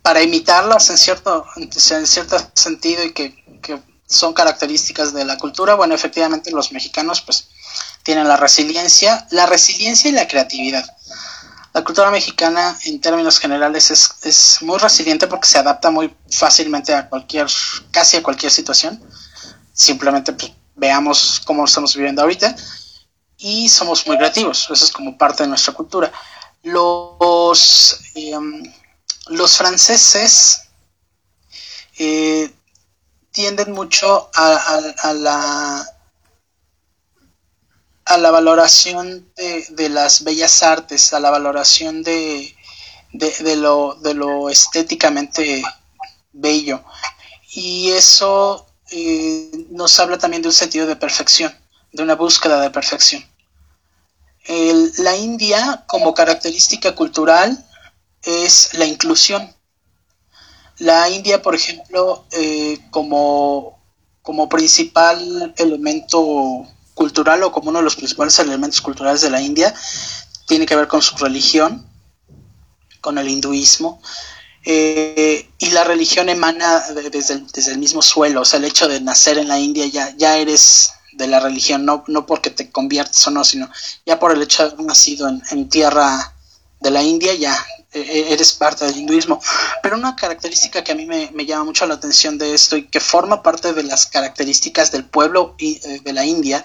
para 0.01 0.21
imitarlas 0.21 0.89
en 0.89 0.97
cierto, 0.97 1.45
en 1.55 2.07
cierto 2.07 2.37
sentido 2.53 3.03
y 3.03 3.13
que, 3.13 3.41
son 4.07 4.33
características 4.33 5.13
de 5.13 5.23
la 5.23 5.37
cultura, 5.37 5.75
bueno, 5.75 5.95
efectivamente 5.95 6.51
los 6.51 6.73
mexicanos 6.73 7.21
pues 7.21 7.47
tienen 8.03 8.27
la 8.27 8.35
resiliencia, 8.35 9.25
la 9.31 9.45
resiliencia 9.45 10.09
y 10.09 10.13
la 10.13 10.27
creatividad. 10.27 10.83
La 11.73 11.83
cultura 11.83 12.11
mexicana 12.11 12.77
en 12.85 12.99
términos 12.99 13.39
generales 13.39 13.91
es, 13.91 14.11
es 14.23 14.61
muy 14.61 14.77
resiliente 14.77 15.27
porque 15.27 15.47
se 15.47 15.57
adapta 15.57 15.89
muy 15.89 16.13
fácilmente 16.29 16.93
a 16.93 17.07
cualquier, 17.07 17.47
casi 17.91 18.17
a 18.17 18.23
cualquier 18.23 18.51
situación. 18.51 19.01
Simplemente 19.73 20.33
pues, 20.33 20.51
veamos 20.75 21.41
cómo 21.45 21.65
estamos 21.65 21.95
viviendo 21.95 22.21
ahorita 22.21 22.55
y 23.37 23.69
somos 23.69 24.05
muy 24.05 24.17
creativos, 24.17 24.69
eso 24.69 24.85
es 24.85 24.91
como 24.91 25.17
parte 25.17 25.43
de 25.43 25.49
nuestra 25.49 25.73
cultura. 25.73 26.11
Los... 26.63 27.99
Em, 28.15 28.63
los 29.27 29.57
franceses 29.57 30.63
eh, 31.97 32.53
tienden 33.31 33.71
mucho 33.71 34.29
a, 34.33 35.13
la 35.13 35.85
a 38.11 38.17
la 38.17 38.29
valoración 38.29 39.31
de, 39.35 39.89
las 39.89 40.25
bellas 40.25 40.63
artes, 40.63 41.13
a 41.13 41.19
la 41.21 41.29
valoración 41.29 42.03
de, 42.03 42.53
de, 43.13 43.55
lo, 43.55 43.95
de 43.95 44.13
lo 44.13 44.49
estéticamente 44.49 45.63
bello. 46.33 46.83
Y 47.53 47.91
eso 47.91 48.67
eh, 48.91 49.49
nos 49.69 49.97
habla 49.99 50.17
también 50.17 50.41
de 50.41 50.49
un 50.49 50.53
sentido 50.53 50.87
de 50.87 50.97
perfección, 50.97 51.53
de 51.93 52.03
una 52.03 52.15
búsqueda 52.15 52.59
de 52.59 52.69
perfección. 52.69 53.23
la 54.97 55.15
India, 55.15 55.85
como 55.87 56.13
característica 56.13 56.93
cultural, 56.93 57.65
es 58.23 58.73
la 58.73 58.85
inclusión. 58.85 59.55
La 60.79 61.09
India, 61.09 61.41
por 61.41 61.55
ejemplo, 61.55 62.25
eh, 62.31 62.77
como, 62.89 63.79
como 64.21 64.49
principal 64.49 65.53
elemento 65.57 66.67
cultural 67.01 67.41
o 67.41 67.51
como 67.51 67.69
uno 67.69 67.79
de 67.79 67.85
los 67.85 67.95
principales 67.95 68.37
elementos 68.37 68.79
culturales 68.79 69.21
de 69.21 69.31
la 69.31 69.41
India, 69.41 69.73
tiene 70.45 70.67
que 70.67 70.75
ver 70.75 70.87
con 70.87 71.01
su 71.01 71.17
religión, 71.17 71.83
con 73.01 73.17
el 73.17 73.27
hinduismo. 73.27 73.99
Eh, 74.63 75.49
y 75.57 75.71
la 75.71 75.83
religión 75.83 76.29
emana 76.29 76.79
desde 76.93 77.33
el, 77.33 77.47
desde 77.47 77.71
el, 77.71 77.79
mismo 77.79 78.03
suelo, 78.03 78.41
o 78.41 78.45
sea, 78.45 78.59
el 78.59 78.65
hecho 78.65 78.87
de 78.87 79.01
nacer 79.01 79.39
en 79.39 79.47
la 79.47 79.57
India 79.57 79.87
ya, 79.87 80.15
ya 80.15 80.37
eres 80.37 80.91
de 81.13 81.25
la 81.25 81.39
religión, 81.39 81.83
no, 81.85 82.03
no 82.07 82.27
porque 82.27 82.51
te 82.51 82.69
conviertes 82.69 83.25
o 83.25 83.31
no, 83.31 83.43
sino 83.43 83.67
ya 84.05 84.19
por 84.19 84.31
el 84.31 84.43
hecho 84.43 84.61
de 84.61 84.73
haber 84.73 84.85
nacido 84.85 85.27
en, 85.27 85.69
tierra 85.69 86.35
de 86.79 86.91
la 86.91 87.01
India, 87.01 87.33
ya 87.33 87.57
eres 87.93 88.53
parte 88.53 88.85
del 88.85 88.97
hinduismo. 88.97 89.41
Pero 89.83 89.97
una 89.97 90.15
característica 90.15 90.83
que 90.83 90.91
a 90.91 90.95
mí 90.95 91.05
me, 91.05 91.45
llama 91.45 91.65
mucho 91.65 91.85
la 91.85 91.95
atención 91.95 92.37
de 92.37 92.53
esto 92.53 92.77
y 92.77 92.87
que 92.87 92.99
forma 92.99 93.43
parte 93.43 93.73
de 93.73 93.83
las 93.83 94.07
características 94.07 94.91
del 94.91 95.05
pueblo 95.05 95.55
eh, 95.59 95.99
de 96.03 96.13
la 96.13 96.25
India 96.25 96.63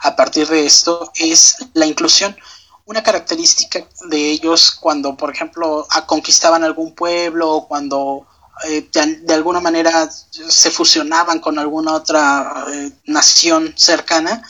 a 0.00 0.14
partir 0.14 0.46
de 0.48 0.66
esto 0.66 1.10
es 1.14 1.56
la 1.74 1.86
inclusión. 1.86 2.36
Una 2.84 3.02
característica 3.02 3.86
de 4.08 4.30
ellos 4.30 4.70
cuando, 4.70 5.16
por 5.16 5.32
ejemplo, 5.32 5.86
conquistaban 6.06 6.64
algún 6.64 6.94
pueblo 6.94 7.50
o 7.50 7.68
cuando 7.68 8.26
eh, 8.68 8.88
de, 8.92 9.34
alguna 9.34 9.60
manera 9.60 10.10
se 10.10 10.70
fusionaban 10.70 11.40
con 11.40 11.58
alguna 11.58 11.92
otra 11.94 12.66
nación 13.04 13.74
cercana, 13.76 14.42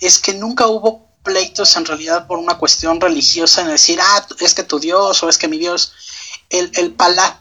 es 0.00 0.18
que 0.18 0.34
nunca 0.34 0.66
hubo 0.66 1.03
pleitos 1.24 1.76
en 1.76 1.86
realidad 1.86 2.28
por 2.28 2.38
una 2.38 2.58
cuestión 2.58 3.00
religiosa 3.00 3.62
en 3.62 3.68
decir, 3.68 3.98
ah, 4.00 4.26
es 4.40 4.54
que 4.54 4.62
tu 4.62 4.78
Dios 4.78 5.22
o 5.22 5.28
es 5.28 5.38
que 5.38 5.48
mi 5.48 5.58
Dios, 5.58 5.92
el, 6.50 6.70
el 6.74 6.92
palacio 6.92 7.40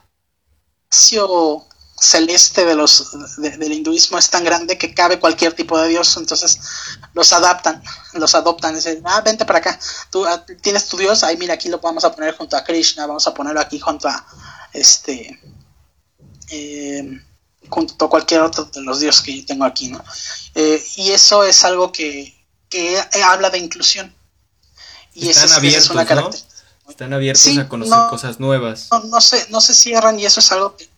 celeste 2.03 2.65
de 2.65 2.75
los 2.75 3.11
del 3.37 3.71
hinduismo 3.71 4.17
es 4.17 4.29
tan 4.29 4.43
grande 4.43 4.77
que 4.77 4.93
cabe 4.93 5.19
cualquier 5.19 5.53
tipo 5.53 5.79
de 5.79 5.87
dios 5.87 6.17
entonces 6.17 6.59
los 7.13 7.31
adaptan 7.31 7.81
los 8.13 8.35
adoptan 8.35 8.75
dicen 8.75 9.01
ah 9.05 9.21
vente 9.21 9.45
para 9.45 9.59
acá 9.59 9.79
tú 10.09 10.25
ah, 10.25 10.43
tienes 10.61 10.87
tu 10.87 10.97
dios 10.97 11.23
ahí 11.23 11.37
mira 11.37 11.53
aquí 11.53 11.69
lo 11.69 11.79
vamos 11.79 12.03
a 12.03 12.13
poner 12.13 12.35
junto 12.35 12.57
a 12.57 12.63
Krishna 12.63 13.05
vamos 13.05 13.25
a 13.27 13.33
ponerlo 13.33 13.61
aquí 13.61 13.79
junto 13.79 14.09
a 14.09 14.25
este 14.73 15.39
eh, 16.49 17.21
junto 17.69 18.05
a 18.05 18.09
cualquier 18.09 18.41
otro 18.41 18.65
de 18.65 18.81
los 18.81 18.99
dioses 18.99 19.21
que 19.21 19.39
yo 19.39 19.45
tengo 19.45 19.63
aquí 19.63 19.87
no 19.87 20.03
eh, 20.55 20.83
y 20.97 21.11
eso 21.11 21.45
es 21.45 21.63
algo 21.63 21.91
que 21.91 22.42
que 22.73 22.99
habla 23.23 23.51
de 23.51 23.59
inclusión. 23.59 24.11
Y 25.13 25.29
Están 25.29 25.51
abiertos, 25.51 25.95
es 25.95 26.15
¿no? 26.15 26.31
Están 26.89 27.13
abiertos 27.13 27.57
a 27.59 27.69
conocer 27.69 27.99
cosas 28.09 28.39
nuevas. 28.39 28.87
No, 28.91 29.03
no, 29.03 29.21
se, 29.21 29.47
no 29.49 29.61
se 29.61 29.75
cierran 29.75 30.19
y 30.19 30.25
eso 30.25 30.39
es 30.39 30.51
algo 30.51 30.75
que... 30.75 30.89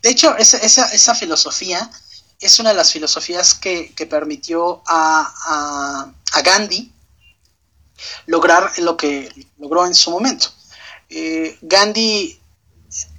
De 0.00 0.10
hecho, 0.10 0.36
esa, 0.36 0.58
esa, 0.58 0.86
esa 0.92 1.14
filosofía 1.16 1.90
es 2.38 2.60
una 2.60 2.70
de 2.70 2.76
las 2.76 2.92
filosofías 2.92 3.54
que, 3.54 3.92
permitió 4.08 4.80
a, 4.86 6.12
a, 6.32 6.42
Gandhi 6.42 6.92
lograr 8.26 8.70
lo 8.78 8.96
que 8.96 9.28
logró 9.58 9.86
en 9.86 9.94
su 9.96 10.12
momento. 10.12 10.46
Eh, 11.08 11.58
Gandhi 11.62 12.38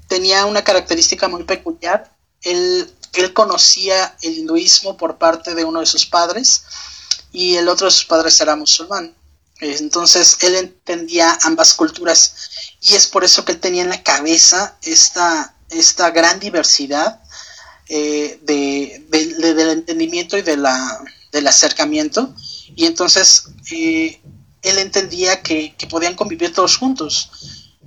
tenía 0.07 0.45
una 0.45 0.63
característica 0.63 1.27
muy 1.27 1.43
peculiar. 1.43 2.15
Él, 2.43 2.89
él 3.13 3.33
conocía 3.33 4.15
el 4.21 4.37
hinduismo 4.37 4.95
por 4.95 5.17
parte 5.17 5.53
de 5.53 5.65
uno 5.65 5.81
de 5.81 5.85
sus 5.85 6.05
padres 6.05 6.63
y 7.35 7.57
el 7.57 7.67
otro 7.67 7.87
de 7.87 7.91
sus 7.91 8.05
padres 8.05 8.39
era 8.39 8.55
musulmán. 8.55 9.13
Entonces 9.59 10.37
él 10.41 10.55
entendía 10.55 11.37
ambas 11.43 11.73
culturas 11.73 12.49
y 12.81 12.95
es 12.95 13.07
por 13.07 13.23
eso 13.23 13.43
que 13.43 13.53
él 13.53 13.59
tenía 13.59 13.83
en 13.83 13.89
la 13.89 14.03
cabeza 14.03 14.77
esta, 14.81 15.53
esta 15.69 16.11
gran 16.11 16.39
diversidad 16.39 17.21
eh, 17.89 18.39
de, 18.43 19.05
del 19.09 19.69
entendimiento 19.69 20.37
y 20.37 20.43
de 20.43 20.55
la, 20.55 21.03
del 21.31 21.47
acercamiento. 21.47 22.33
Y 22.75 22.85
entonces 22.85 23.49
eh, 23.71 24.21
él 24.61 24.77
entendía 24.77 25.41
que, 25.41 25.75
podían 25.89 26.15
convivir 26.15 26.53
todos 26.53 26.77
juntos, 26.77 27.31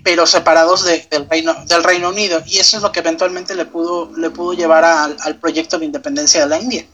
pero 0.04 0.26
separados 0.26 0.84
del, 0.84 1.28
Reino, 1.28 1.54
del 1.66 1.84
Reino 1.84 2.10
Unido. 2.10 2.42
Y 2.46 2.58
eso 2.58 2.76
es 2.76 2.82
lo 2.82 2.92
que 2.92 3.00
eventualmente 3.00 3.54
le 3.54 3.64
pudo, 3.64 4.12
le 4.16 4.28
pudo 4.30 4.52
llevar 4.52 4.84
al 4.84 5.36
proyecto 5.36 5.78
de 5.78 5.86
independencia 5.86 6.40
de 6.40 6.48
la 6.48 6.60
India. 6.60 6.86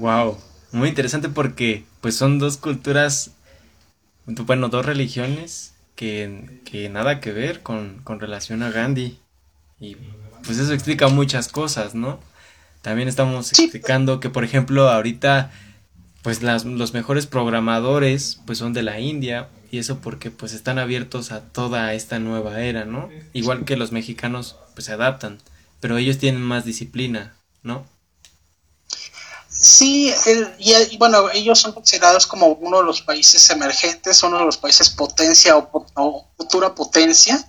Wow, 0.00 0.38
muy 0.72 0.88
interesante 0.88 1.28
porque 1.28 1.84
pues 2.00 2.16
son 2.16 2.38
dos 2.38 2.56
culturas, 2.56 3.32
bueno, 4.26 4.68
dos 4.68 4.84
religiones 4.84 5.74
que, 5.94 6.60
que 6.64 6.88
nada 6.88 7.20
que 7.20 7.32
ver 7.32 7.62
con, 7.62 8.00
con 8.02 8.18
relación 8.18 8.62
a 8.62 8.70
Gandhi. 8.70 9.18
Y 9.78 9.96
pues 10.44 10.58
eso 10.58 10.72
explica 10.72 11.08
muchas 11.08 11.48
cosas, 11.48 11.94
¿no? 11.94 12.18
también 12.82 13.08
estamos 13.08 13.52
explicando 13.52 14.20
que, 14.20 14.30
por 14.30 14.44
ejemplo, 14.44 14.88
ahorita, 14.88 15.50
pues 16.22 16.42
las, 16.42 16.64
los 16.64 16.94
mejores 16.94 17.26
programadores, 17.26 18.40
pues 18.46 18.58
son 18.58 18.72
de 18.72 18.82
la 18.82 19.00
India, 19.00 19.48
y 19.70 19.78
eso 19.78 20.00
porque 20.00 20.30
pues 20.30 20.52
están 20.52 20.78
abiertos 20.78 21.30
a 21.30 21.42
toda 21.42 21.92
esta 21.94 22.18
nueva 22.18 22.62
era, 22.62 22.84
¿no? 22.84 23.08
Igual 23.32 23.64
que 23.64 23.76
los 23.76 23.92
mexicanos, 23.92 24.56
pues 24.74 24.86
se 24.86 24.92
adaptan, 24.92 25.38
pero 25.78 25.98
ellos 25.98 26.18
tienen 26.18 26.42
más 26.42 26.64
disciplina, 26.64 27.34
¿no? 27.62 27.84
Sí, 29.62 30.10
y, 30.58 30.96
bueno, 30.96 31.28
ellos 31.34 31.60
son 31.60 31.72
considerados 31.72 32.26
como 32.26 32.46
uno 32.46 32.78
de 32.78 32.84
los 32.84 33.02
países 33.02 33.50
emergentes, 33.50 34.22
uno 34.22 34.38
de 34.38 34.46
los 34.46 34.56
países 34.56 34.88
potencia 34.88 35.54
o, 35.58 36.26
futura 36.38 36.74
potencia. 36.74 37.46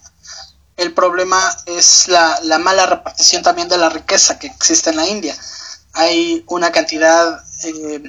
El 0.75 0.93
problema 0.93 1.39
es 1.67 2.09
la, 2.09 2.37
la, 2.43 2.57
mala 2.59 2.85
repartición 2.85 3.43
también 3.43 3.69
de 3.69 3.77
la 3.77 3.87
riqueza 3.87 4.37
que 4.39 4.47
existe 4.47 4.89
en 4.89 4.97
la 4.97 5.07
India. 5.07 5.33
Hay 5.93 6.43
una 6.47 6.69
cantidad 6.73 7.45
eh, 7.63 8.03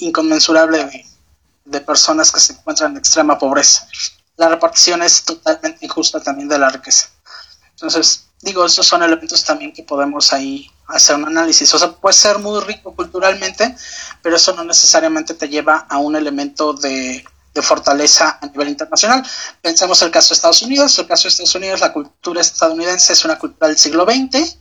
inconmensurable 0.00 1.06
de, 1.64 1.80
personas 1.80 2.32
que 2.32 2.40
se 2.40 2.54
encuentran 2.54 2.90
en 2.90 2.98
extrema 2.98 3.38
pobreza. 3.38 3.86
La 4.36 4.48
repartición 4.48 5.00
es 5.00 5.22
totalmente 5.22 5.86
injusta 5.86 6.20
también 6.20 6.48
de 6.48 6.58
la 6.58 6.70
riqueza. 6.70 7.08
Entonces, 7.70 8.25
digo, 8.42 8.64
esos 8.64 8.86
son 8.86 9.02
elementos 9.02 9.44
también 9.44 9.72
que 9.72 9.82
podemos 9.82 10.32
ahí 10.32 10.70
hacer 10.88 11.16
un 11.16 11.26
análisis. 11.26 11.72
O 11.74 11.78
sea, 11.78 11.92
puede 11.92 12.14
ser 12.14 12.38
muy 12.38 12.60
rico 12.60 12.94
culturalmente, 12.94 13.74
pero 14.22 14.36
eso 14.36 14.54
no 14.54 14.64
necesariamente 14.64 15.34
te 15.34 15.48
lleva 15.48 15.86
a 15.88 15.98
un 15.98 16.16
elemento 16.16 16.72
de, 16.72 17.24
fortaleza 17.62 18.38
a 18.42 18.46
nivel 18.48 18.68
internacional. 18.68 19.26
Pensemos 19.62 20.02
el 20.02 20.10
caso 20.10 20.28
de 20.28 20.34
Estados 20.34 20.60
Unidos. 20.60 20.98
El 20.98 21.06
caso 21.06 21.22
de 21.22 21.28
Estados 21.30 21.54
Unidos, 21.54 21.80
la 21.80 21.90
cultura 21.90 22.42
estadounidense 22.42 23.14
es 23.14 23.24
una 23.24 23.38
cultura 23.38 23.68
del 23.68 23.78
siglo 23.78 24.04
XX, 24.04 24.58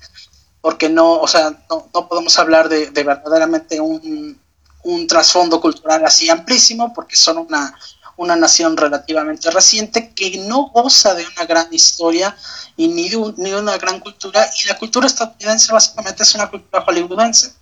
porque 0.62 0.88
no, 0.88 1.20
o 1.20 1.28
sea, 1.28 1.52
no, 1.70 2.08
podemos 2.08 2.40
hablar 2.40 2.70
de, 2.70 2.90
verdaderamente 2.92 3.82
un, 3.82 4.40
un 4.86 5.08
trasfondo 5.08 5.60
cultural 5.60 6.06
así 6.06 6.30
amplísimo, 6.30 6.94
porque 6.94 7.18
son 7.18 7.40
una, 7.40 7.78
una 8.18 8.36
nación 8.36 8.78
relativamente 8.78 9.52
reciente 9.52 10.14
que 10.14 10.38
no 10.40 10.68
goza 10.68 11.14
de 11.14 11.26
una 11.26 11.46
gran 11.46 11.74
historia 11.74 12.36
y 12.78 12.88
ni 12.88 13.10
de, 13.10 13.34
ni 13.38 13.54
una 13.54 13.78
gran 13.78 14.00
cultura, 14.00 14.50
y 14.64 14.68
la 14.68 14.78
cultura 14.78 15.08
estadounidense 15.08 15.72
básicamente 15.72 16.24
es 16.24 16.36
una 16.36 16.50
cultura 16.50 16.84
hollywoodense. 16.84 17.54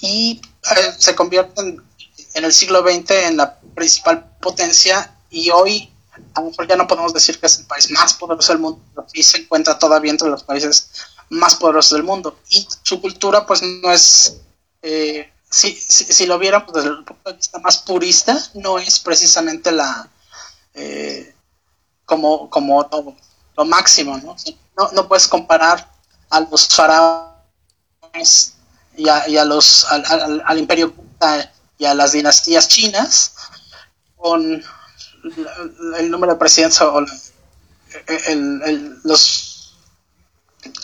Y 0.00 0.40
eh, 0.76 0.94
se 0.98 1.14
convierte 1.14 1.60
en, 1.60 1.82
el 2.34 2.52
siglo 2.52 2.82
XX 2.82 3.10
en 3.10 3.36
la 3.36 3.58
principal 3.74 4.24
potencia 4.40 5.14
y 5.30 5.50
hoy 5.50 5.92
a 6.34 6.40
lo 6.40 6.50
mejor 6.50 6.66
ya 6.66 6.76
no 6.76 6.86
podemos 6.86 7.12
decir 7.12 7.38
que 7.38 7.46
es 7.46 7.58
el 7.58 7.66
país 7.66 7.90
más 7.90 8.14
poderoso 8.14 8.52
del 8.52 8.60
mundo, 8.60 8.80
pero 8.94 9.06
sí 9.12 9.22
se 9.22 9.38
encuentra 9.38 9.78
todavía 9.78 10.10
entre 10.10 10.28
los 10.28 10.42
países 10.44 10.90
más 11.28 11.54
poderosos 11.54 11.92
del 11.92 12.02
mundo. 12.02 12.38
Y 12.48 12.66
su 12.82 13.00
cultura 13.00 13.46
pues 13.46 13.62
no 13.62 13.90
es... 13.90 14.36
Eh, 14.82 15.30
si, 15.50 15.74
si, 15.74 16.26
lo 16.26 16.38
viéramos 16.38 16.72
desde 16.72 16.88
el 16.90 17.04
punto 17.04 17.30
de 17.30 17.36
vista 17.36 17.58
más 17.58 17.78
purista, 17.78 18.38
no 18.54 18.78
es 18.78 19.00
precisamente 19.00 19.72
la 19.72 20.08
eh, 20.74 21.34
como, 22.04 22.48
como 22.48 22.88
lo, 23.56 23.64
máximo, 23.64 24.16
¿no? 24.18 24.36
¿no? 24.92 25.08
puedes 25.08 25.28
comparar 25.28 25.90
a 26.30 26.40
los 26.40 26.68
faraones 26.68 28.54
y 28.96 29.08
a, 29.08 29.44
los 29.44 29.84
al, 29.90 30.42
al, 30.44 30.58
imperio 30.58 30.94
y 31.78 31.84
a 31.84 31.94
las 31.94 32.12
dinastías 32.12 32.68
chinas 32.68 33.34
con 34.16 34.62
el, 35.98 36.10
número 36.10 36.32
de 36.32 36.38
presidentes 36.38 36.80
o 36.80 37.04
el, 38.06 39.00
los 39.04 39.76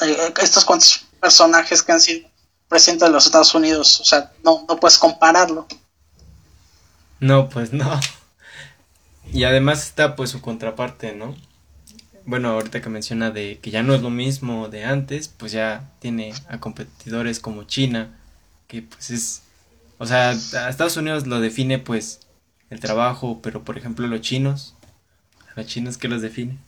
eh, 0.02 0.34
estos 0.40 0.64
cuantos 0.64 1.04
personajes 1.20 1.82
que 1.82 1.92
han 1.92 2.00
sido 2.00 2.28
presidente 2.68 3.04
de 3.04 3.10
los 3.10 3.26
Estados 3.26 3.54
Unidos. 3.54 4.00
O 4.00 4.04
sea, 4.04 4.32
no, 4.44 4.64
no 4.68 4.78
puedes 4.78 4.98
compararlo. 4.98 5.66
No, 7.20 7.48
pues 7.48 7.72
no. 7.72 7.98
Y 9.32 9.44
además 9.44 9.84
está 9.84 10.16
pues 10.16 10.30
su 10.30 10.40
contraparte, 10.40 11.14
¿no? 11.14 11.34
Bueno, 12.24 12.50
ahorita 12.50 12.80
que 12.80 12.88
menciona 12.88 13.30
de 13.30 13.58
que 13.60 13.70
ya 13.70 13.82
no 13.82 13.94
es 13.94 14.02
lo 14.02 14.10
mismo 14.10 14.68
de 14.68 14.84
antes, 14.84 15.28
pues 15.28 15.52
ya 15.52 15.90
tiene 16.00 16.34
a 16.48 16.58
competidores 16.58 17.38
como 17.38 17.64
China, 17.64 18.18
que 18.66 18.82
pues 18.82 19.10
es, 19.10 19.42
o 19.98 20.06
sea, 20.06 20.30
a 20.30 20.68
Estados 20.68 20.96
Unidos 20.96 21.26
lo 21.26 21.40
define 21.40 21.78
pues 21.78 22.20
el 22.70 22.80
trabajo, 22.80 23.40
pero 23.42 23.64
por 23.64 23.78
ejemplo 23.78 24.08
los 24.08 24.22
chinos, 24.22 24.74
los 25.54 25.66
chinos 25.66 25.98
¿qué 25.98 26.08
los 26.08 26.20
define? 26.20 26.58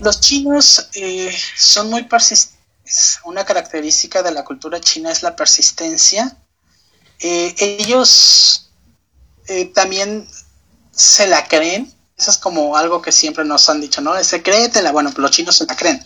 Los 0.00 0.20
chinos 0.20 0.88
eh, 0.94 1.34
son 1.54 1.90
muy 1.90 2.04
persistentes 2.04 2.55
una 3.24 3.44
característica 3.44 4.22
de 4.22 4.30
la 4.30 4.44
cultura 4.44 4.80
china 4.80 5.10
es 5.10 5.22
la 5.22 5.36
persistencia. 5.36 6.36
Eh, 7.18 7.54
ellos 7.58 8.70
eh, 9.46 9.66
también 9.66 10.28
se 10.92 11.26
la 11.26 11.46
creen. 11.46 11.92
Eso 12.16 12.30
es 12.30 12.38
como 12.38 12.76
algo 12.76 13.02
que 13.02 13.12
siempre 13.12 13.44
nos 13.44 13.68
han 13.68 13.80
dicho, 13.80 14.00
¿no? 14.00 14.22
Se 14.24 14.42
créetela. 14.42 14.92
Bueno, 14.92 15.12
los 15.16 15.30
chinos 15.30 15.56
se 15.56 15.66
la 15.66 15.76
creen. 15.76 16.04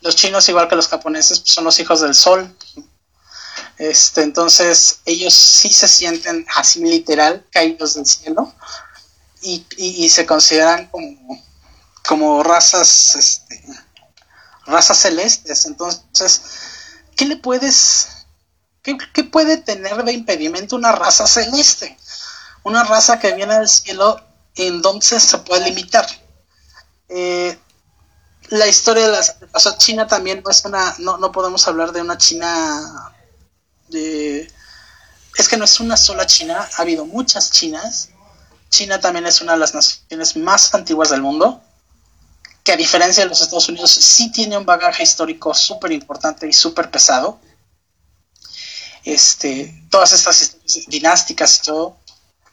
Los 0.00 0.16
chinos, 0.16 0.48
igual 0.48 0.68
que 0.68 0.76
los 0.76 0.88
japoneses, 0.88 1.40
pues, 1.40 1.52
son 1.52 1.64
los 1.64 1.78
hijos 1.78 2.00
del 2.00 2.14
sol. 2.14 2.56
Este, 3.78 4.22
entonces, 4.22 5.00
ellos 5.04 5.34
sí 5.34 5.72
se 5.72 5.88
sienten 5.88 6.46
así 6.54 6.80
literal 6.80 7.46
caídos 7.50 7.94
del 7.94 8.06
cielo 8.06 8.54
y, 9.42 9.66
y 9.76 10.08
se 10.08 10.24
consideran 10.24 10.88
como, 10.88 11.42
como 12.06 12.42
razas 12.42 13.16
este, 13.16 13.62
razas 14.66 14.98
celestes. 14.98 15.66
Entonces, 15.66 16.42
¿qué 17.16 17.24
le 17.26 17.36
puedes, 17.36 18.26
qué, 18.82 19.24
puede 19.24 19.56
tener 19.56 20.04
de 20.04 20.12
impedimento 20.12 20.76
una 20.76 20.92
raza 20.92 21.26
celeste? 21.26 21.96
Una 22.62 22.84
raza 22.84 23.18
que 23.18 23.34
viene 23.34 23.58
del 23.58 23.68
cielo, 23.68 24.20
entonces 24.54 25.22
se 25.22 25.38
puede 25.38 25.64
limitar. 25.70 26.06
Eh, 27.08 27.58
la 28.48 28.66
historia 28.66 29.06
de 29.06 29.12
las, 29.12 29.36
o 29.52 29.60
sea, 29.60 29.76
China 29.76 30.06
también 30.06 30.42
no 30.44 30.50
es 30.50 30.64
una, 30.64 30.94
no, 30.98 31.18
no 31.18 31.32
podemos 31.32 31.66
hablar 31.66 31.92
de 31.92 32.02
una 32.02 32.18
China 32.18 33.12
de, 33.88 34.52
es 35.36 35.48
que 35.48 35.56
no 35.56 35.64
es 35.64 35.80
una 35.80 35.96
sola 35.96 36.26
China, 36.26 36.68
ha 36.76 36.82
habido 36.82 37.06
muchas 37.06 37.50
Chinas. 37.50 38.10
China 38.68 39.00
también 39.00 39.26
es 39.26 39.40
una 39.40 39.52
de 39.52 39.58
las 39.58 39.74
naciones 39.74 40.36
más 40.36 40.74
antiguas 40.74 41.10
del 41.10 41.20
mundo 41.20 41.62
que 42.62 42.72
a 42.72 42.76
diferencia 42.76 43.24
de 43.24 43.28
los 43.28 43.40
Estados 43.40 43.68
Unidos 43.68 43.90
sí 43.90 44.30
tiene 44.30 44.56
un 44.56 44.64
bagaje 44.64 45.02
histórico 45.02 45.52
súper 45.54 45.92
importante 45.92 46.46
y 46.46 46.52
súper 46.52 46.90
pesado. 46.90 47.40
Este, 49.04 49.82
todas 49.90 50.12
estas 50.12 50.56
dinásticas 50.86 51.58
y 51.58 51.66
todo. 51.66 51.96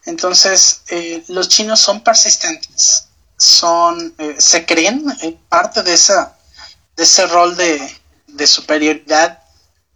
Entonces, 0.06 0.82
eh, 0.88 1.24
los 1.28 1.48
chinos 1.50 1.80
son 1.80 2.04
persistentes, 2.04 3.06
son, 3.38 4.16
eh, 4.18 4.36
se 4.40 4.66
creen 4.66 5.06
parte 5.48 5.84
de, 5.84 5.94
esa, 5.94 6.36
de 6.96 7.04
ese 7.04 7.28
rol 7.28 7.56
de, 7.56 8.02
de 8.28 8.48
superioridad, 8.48 9.44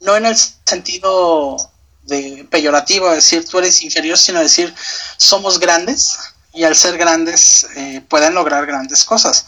no 0.02 0.15
en 0.15 0.28
el 0.28 0.38
sentido 0.38 1.58
de 2.04 2.45
peyorativo, 2.52 3.10
decir 3.10 3.47
tú 3.47 3.58
eres 3.58 3.82
inferior, 3.82 4.17
sino 4.17 4.39
decir 4.41 4.76
somos 5.17 5.58
grandes 5.58 6.17
y 6.54 6.65
al 6.65 6.76
ser 6.76 6.97
grandes 6.97 7.65
eh, 7.76 8.06
pueden 8.08 8.36
lograr 8.36 8.65
grandes 8.67 9.04
cosas 9.06 9.45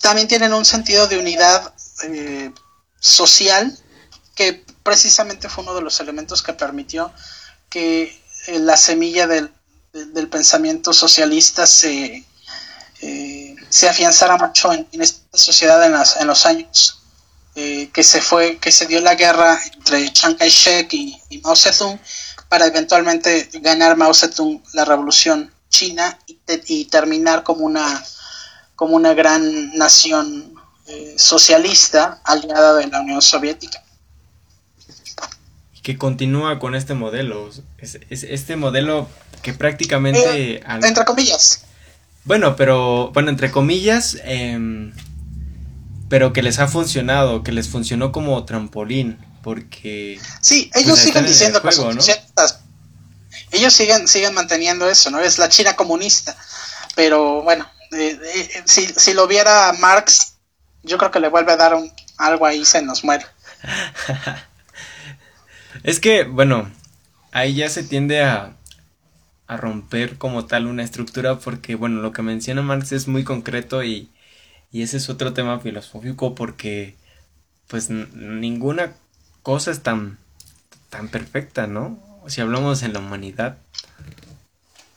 también 0.00 0.28
tienen 0.28 0.52
un 0.52 0.64
sentido 0.64 1.06
de 1.06 1.18
unidad 1.18 1.72
eh, 2.04 2.52
social 2.98 3.76
que 4.34 4.64
precisamente 4.82 5.48
fue 5.48 5.64
uno 5.64 5.74
de 5.74 5.82
los 5.82 6.00
elementos 6.00 6.42
que 6.42 6.54
permitió 6.54 7.12
que 7.68 8.18
eh, 8.46 8.58
la 8.58 8.76
semilla 8.76 9.26
del, 9.26 9.52
pensamiento 10.30 10.92
socialista 10.92 11.66
se, 11.66 12.24
eh, 13.02 13.56
se 13.68 13.88
afianzara 13.88 14.36
mucho 14.36 14.72
en, 14.72 14.86
esta 15.00 15.36
sociedad 15.36 15.84
en, 15.84 15.92
las, 15.92 16.16
en 16.16 16.26
los 16.26 16.46
años 16.46 16.96
que 17.92 18.02
se 18.02 18.22
fue 18.22 18.56
que 18.56 18.72
se 18.72 18.86
dio 18.86 19.00
la 19.00 19.16
guerra 19.16 19.60
entre 19.74 20.10
Chiang 20.14 20.34
Kai-shek 20.36 20.94
y, 20.94 21.40
Mao 21.42 21.54
Zedong 21.54 22.00
para 22.48 22.64
eventualmente 22.64 23.50
ganar 23.54 23.98
Mao 23.98 24.14
Zedong 24.14 24.62
la 24.72 24.86
revolución 24.86 25.52
china 25.68 26.18
y 26.26 26.86
terminar 26.86 27.42
como 27.42 27.66
una 27.66 28.02
como 28.80 28.96
una 28.96 29.12
gran 29.12 29.76
nación 29.76 30.54
eh, 30.86 31.14
socialista 31.18 32.18
aliada 32.24 32.76
de 32.76 32.86
la 32.86 33.02
Unión 33.02 33.20
Soviética. 33.20 33.84
Que 35.82 35.98
continúa 35.98 36.58
con 36.58 36.74
este 36.74 36.94
modelo, 36.94 37.50
es, 37.76 37.98
este 38.08 38.56
modelo 38.56 39.06
que 39.42 39.52
prácticamente... 39.52 40.54
Eh, 40.54 40.62
entre 40.82 41.04
comillas. 41.04 41.66
Bueno, 42.24 42.56
pero, 42.56 43.10
bueno, 43.12 43.28
entre 43.28 43.50
comillas, 43.50 44.16
em, 44.24 44.94
pero 46.08 46.32
que 46.32 46.40
les 46.40 46.58
ha 46.58 46.66
funcionado, 46.66 47.42
que 47.42 47.52
les 47.52 47.68
funcionó 47.68 48.12
como 48.12 48.46
trampolín, 48.46 49.18
porque... 49.42 50.18
Sí, 50.40 50.70
ellos 50.72 50.92
pues, 50.92 51.02
siguen 51.02 51.26
diciendo 51.26 51.60
que 51.60 51.72
son 51.72 51.98
Ellos 53.50 53.74
siguen, 53.74 54.08
siguen 54.08 54.32
manteniendo 54.32 54.88
eso, 54.88 55.10
¿no? 55.10 55.20
Es 55.20 55.38
la 55.38 55.50
China 55.50 55.76
comunista, 55.76 56.34
pero 56.94 57.42
bueno, 57.42 57.68
si, 58.64 58.86
si, 58.86 59.14
lo 59.14 59.26
viera 59.26 59.72
Marx, 59.80 60.34
yo 60.82 60.98
creo 60.98 61.10
que 61.10 61.20
le 61.20 61.28
vuelve 61.28 61.52
a 61.52 61.56
dar 61.56 61.74
un, 61.74 61.92
algo 62.18 62.46
ahí 62.46 62.64
se 62.64 62.82
nos 62.82 63.04
muere. 63.04 63.26
es 65.82 66.00
que, 66.00 66.24
bueno, 66.24 66.70
ahí 67.32 67.54
ya 67.54 67.68
se 67.68 67.82
tiende 67.82 68.22
a, 68.22 68.56
a 69.46 69.56
romper 69.56 70.18
como 70.18 70.46
tal 70.46 70.66
una 70.66 70.84
estructura 70.84 71.38
porque, 71.38 71.74
bueno, 71.74 72.00
lo 72.00 72.12
que 72.12 72.22
menciona 72.22 72.62
Marx 72.62 72.92
es 72.92 73.08
muy 73.08 73.24
concreto 73.24 73.82
y, 73.82 74.10
y 74.70 74.82
ese 74.82 74.98
es 74.98 75.08
otro 75.08 75.32
tema 75.32 75.58
filosófico 75.60 76.34
porque, 76.34 76.96
pues, 77.66 77.90
ninguna 77.90 78.94
cosa 79.42 79.70
es 79.70 79.82
tan, 79.82 80.18
tan 80.88 81.08
perfecta, 81.08 81.66
¿no? 81.66 81.98
Si 82.28 82.40
hablamos 82.40 82.82
en 82.82 82.92
la 82.92 83.00
humanidad. 83.00 83.56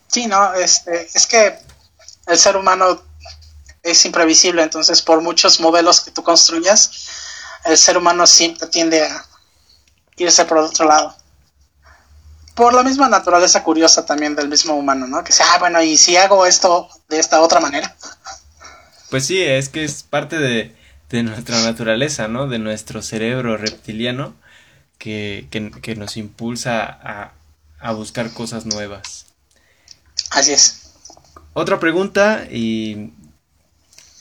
Sí, 0.07 0.27
no, 0.27 0.53
este, 0.53 1.07
es 1.13 1.25
que 1.25 1.57
el 2.33 2.39
ser 2.39 2.57
humano 2.57 3.01
es 3.83 4.05
imprevisible, 4.05 4.63
entonces 4.63 5.01
por 5.01 5.21
muchos 5.21 5.59
modelos 5.59 6.01
que 6.01 6.11
tú 6.11 6.23
construyas, 6.23 6.91
el 7.65 7.77
ser 7.77 7.97
humano 7.97 8.25
siempre 8.27 8.67
tiende 8.67 9.03
a 9.03 9.25
irse 10.17 10.45
por 10.45 10.57
otro 10.57 10.87
lado. 10.87 11.15
Por 12.55 12.73
la 12.73 12.83
misma 12.83 13.09
naturaleza 13.09 13.63
curiosa 13.63 14.05
también 14.05 14.35
del 14.35 14.47
mismo 14.47 14.75
humano, 14.75 15.07
¿no? 15.07 15.23
Que 15.23 15.31
sea, 15.31 15.45
ah, 15.53 15.59
bueno, 15.59 15.81
y 15.81 15.97
si 15.97 16.17
hago 16.17 16.45
esto 16.45 16.87
de 17.09 17.19
esta 17.19 17.41
otra 17.41 17.59
manera. 17.59 17.95
Pues 19.09 19.27
sí, 19.27 19.39
es 19.39 19.69
que 19.69 19.83
es 19.83 20.01
parte 20.01 20.39
de, 20.39 20.75
de 21.11 21.21
nuestra 21.21 21.61
naturaleza, 21.61 22.27
¿no? 22.27 22.47
De 22.47 22.57
nuestro 22.57 23.03
cerebro 23.03 23.57
reptiliano 23.57 24.33
que, 24.97 25.47
que, 25.51 25.95
nos 25.95 26.17
impulsa 26.17 26.83
a, 26.83 27.33
a 27.79 27.91
buscar 27.91 28.33
cosas 28.33 28.65
nuevas. 28.65 29.27
Así 30.31 30.53
es. 30.53 30.82
Otra 31.53 31.79
pregunta, 31.79 32.47
y 32.51 33.11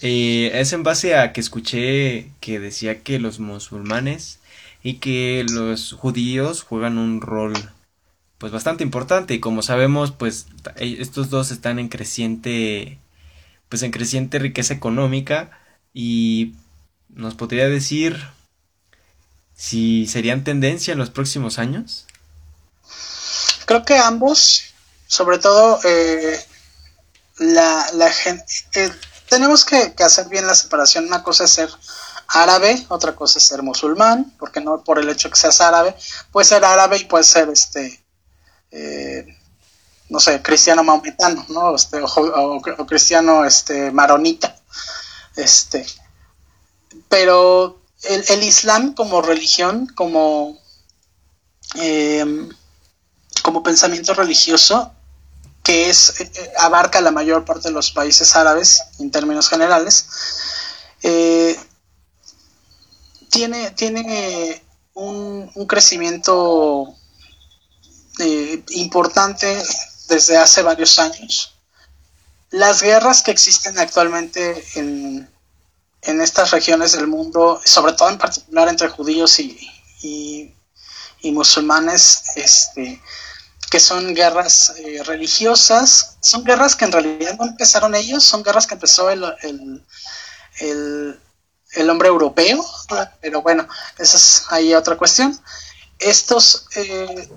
es 0.02 0.72
en 0.72 0.82
base 0.82 1.16
a 1.16 1.32
que 1.32 1.40
escuché 1.40 2.32
que 2.40 2.58
decía 2.58 3.02
que 3.02 3.18
los 3.18 3.38
musulmanes 3.38 4.40
y 4.82 4.94
que 4.94 5.46
los 5.48 5.92
judíos 5.92 6.62
juegan 6.62 6.98
un 6.98 7.20
rol 7.20 7.54
pues 8.38 8.52
bastante 8.52 8.82
importante. 8.82 9.34
Y 9.34 9.40
como 9.40 9.62
sabemos 9.62 10.10
pues 10.10 10.46
e, 10.76 10.96
estos 11.00 11.30
dos 11.30 11.52
están 11.52 11.78
en 11.78 11.88
creciente 11.88 12.98
pues 13.68 13.82
en 13.82 13.92
creciente 13.92 14.38
riqueza 14.38 14.74
económica. 14.74 15.50
Y 15.94 16.54
nos 17.08 17.34
podría 17.34 17.68
decir 17.68 18.20
si 19.54 20.06
serían 20.06 20.42
tendencia 20.42 20.92
en 20.92 20.98
los 20.98 21.10
próximos 21.10 21.58
años. 21.58 22.06
Creo 23.66 23.84
que 23.84 23.96
ambos 23.96 24.64
sobre 25.06 25.38
todo 25.38 25.78
eh, 25.84 26.40
la, 27.42 27.86
tenemos 29.28 29.64
que, 29.64 29.94
hacer 29.98 30.28
bien 30.28 30.46
la 30.46 30.54
separación. 30.54 31.06
Una 31.06 31.22
cosa 31.22 31.44
es 31.44 31.50
ser 31.50 31.70
árabe, 32.28 32.84
otra 32.88 33.14
cosa 33.14 33.38
es 33.38 33.44
ser 33.44 33.62
musulmán, 33.62 34.34
porque 34.38 34.60
no 34.60 34.82
por 34.84 34.98
el 34.98 35.08
hecho 35.08 35.30
que 35.30 35.36
seas 35.36 35.60
árabe, 35.60 35.94
puede 36.30 36.46
ser 36.46 36.64
árabe 36.64 36.98
y 36.98 37.04
puede 37.04 37.24
ser 37.24 37.48
este, 37.50 38.02
eh, 38.70 39.26
no 40.08 40.20
sé, 40.20 40.42
cristiano 40.42 40.84
maometano, 40.84 41.44
¿no? 41.48 41.74
Este, 41.74 42.00
o, 42.02 42.60
cristiano 42.86 43.44
este, 43.44 43.90
maronita. 43.90 44.56
Este, 45.36 45.86
pero 47.08 47.80
el, 48.02 48.42
Islam 48.42 48.94
como 48.94 49.22
religión, 49.22 49.86
como, 49.94 50.58
eh, 51.76 52.48
como 53.42 53.62
pensamiento 53.62 54.14
religioso, 54.14 54.92
que 55.62 55.88
es, 55.88 56.20
eh, 56.20 56.30
eh, 56.34 56.52
abarca 56.58 57.00
la 57.00 57.10
mayor 57.10 57.44
parte 57.44 57.68
de 57.68 57.74
los 57.74 57.92
países 57.92 58.34
árabes 58.34 58.82
en 58.98 59.10
términos 59.10 59.48
generales, 59.48 60.06
eh, 61.02 61.58
tiene, 63.30 63.70
tiene 63.72 64.62
un, 64.94 65.50
crecimiento 65.66 66.94
importante 68.70 69.62
desde 70.08 70.36
hace 70.36 70.62
varios 70.62 70.98
años. 70.98 71.54
Las 72.50 72.82
guerras 72.82 73.22
que 73.22 73.30
existen 73.30 73.78
actualmente 73.78 74.62
en, 74.74 75.30
en 76.02 76.20
estas 76.20 76.50
regiones 76.50 76.92
del 76.92 77.06
mundo, 77.06 77.60
sobre 77.64 77.94
todo 77.94 78.10
en 78.10 78.18
particular 78.18 78.68
entre 78.68 78.88
judíos 78.88 79.38
y, 79.40 79.58
y, 80.02 80.54
y 81.22 81.32
musulmanes, 81.32 82.22
este, 82.36 83.00
que 83.72 83.80
son 83.80 84.14
guerras 84.14 84.74
eh, 84.76 85.02
religiosas, 85.02 86.18
son 86.20 86.44
guerras 86.44 86.76
que 86.76 86.84
en 86.84 86.92
realidad 86.92 87.38
no 87.38 87.46
empezaron 87.46 87.94
ellos, 87.94 88.22
son 88.22 88.42
guerras 88.42 88.66
que 88.66 88.74
empezó 88.74 89.08
el, 89.08 89.24
el, 90.60 91.88
hombre 91.88 92.08
europeo, 92.08 92.62
pero 93.22 93.40
bueno, 93.40 93.66
esa 93.96 94.18
es 94.18 94.44
ahí 94.50 94.74
otra 94.74 94.98
cuestión. 94.98 95.40
Estos 95.98 96.66
eh, 96.76 97.30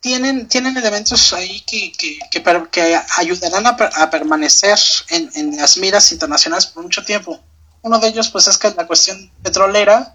tienen, 0.00 0.48
tienen 0.48 0.78
elementos 0.78 1.34
ahí 1.34 1.60
que, 1.66 1.92
que, 2.30 2.98
ayudarán 3.18 3.66
a, 3.66 4.10
permanecer 4.10 4.78
en, 5.10 5.54
las 5.54 5.76
miras 5.76 6.12
internacionales 6.12 6.64
por 6.64 6.82
mucho 6.82 7.04
tiempo. 7.04 7.38
Uno 7.82 7.98
de 7.98 8.08
ellos, 8.08 8.30
pues, 8.30 8.46
es 8.46 8.56
que 8.56 8.70
la 8.70 8.86
cuestión 8.86 9.30
petrolera 9.42 10.14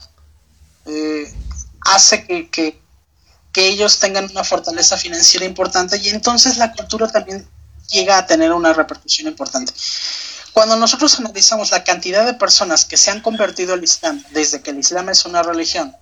eh, 0.88 1.32
hace 1.82 2.26
que, 2.26 2.50
que 2.50 2.85
ellos 3.56 4.00
tengan 4.00 4.30
una 4.32 4.44
fortaleza 4.44 4.98
financiera 4.98 5.46
importante 5.46 5.98
y 5.98 6.10
entonces 6.10 6.58
la 6.58 6.74
cultura 6.74 7.08
también 7.08 7.48
llega 7.90 8.18
a 8.18 8.26
tener 8.26 8.52
una 8.52 8.74
repercusión 8.74 9.28
importante. 9.28 9.74
Cuando 10.54 10.78
nosotros 10.78 11.20
analizamos 11.20 11.72
la 11.72 11.84
cantidad 11.84 12.26
de 12.26 12.34
personas 12.34 12.86
que 12.86 12.98
se 12.98 13.12
han 13.12 13.22
convertido 13.22 13.74
al 13.74 13.84
Islam 13.84 14.24
desde 14.32 14.62
que 14.62 14.72
el 14.72 14.80
Islam 14.80 15.10
es 15.10 15.26
una 15.26 15.44
religión, 15.44 15.96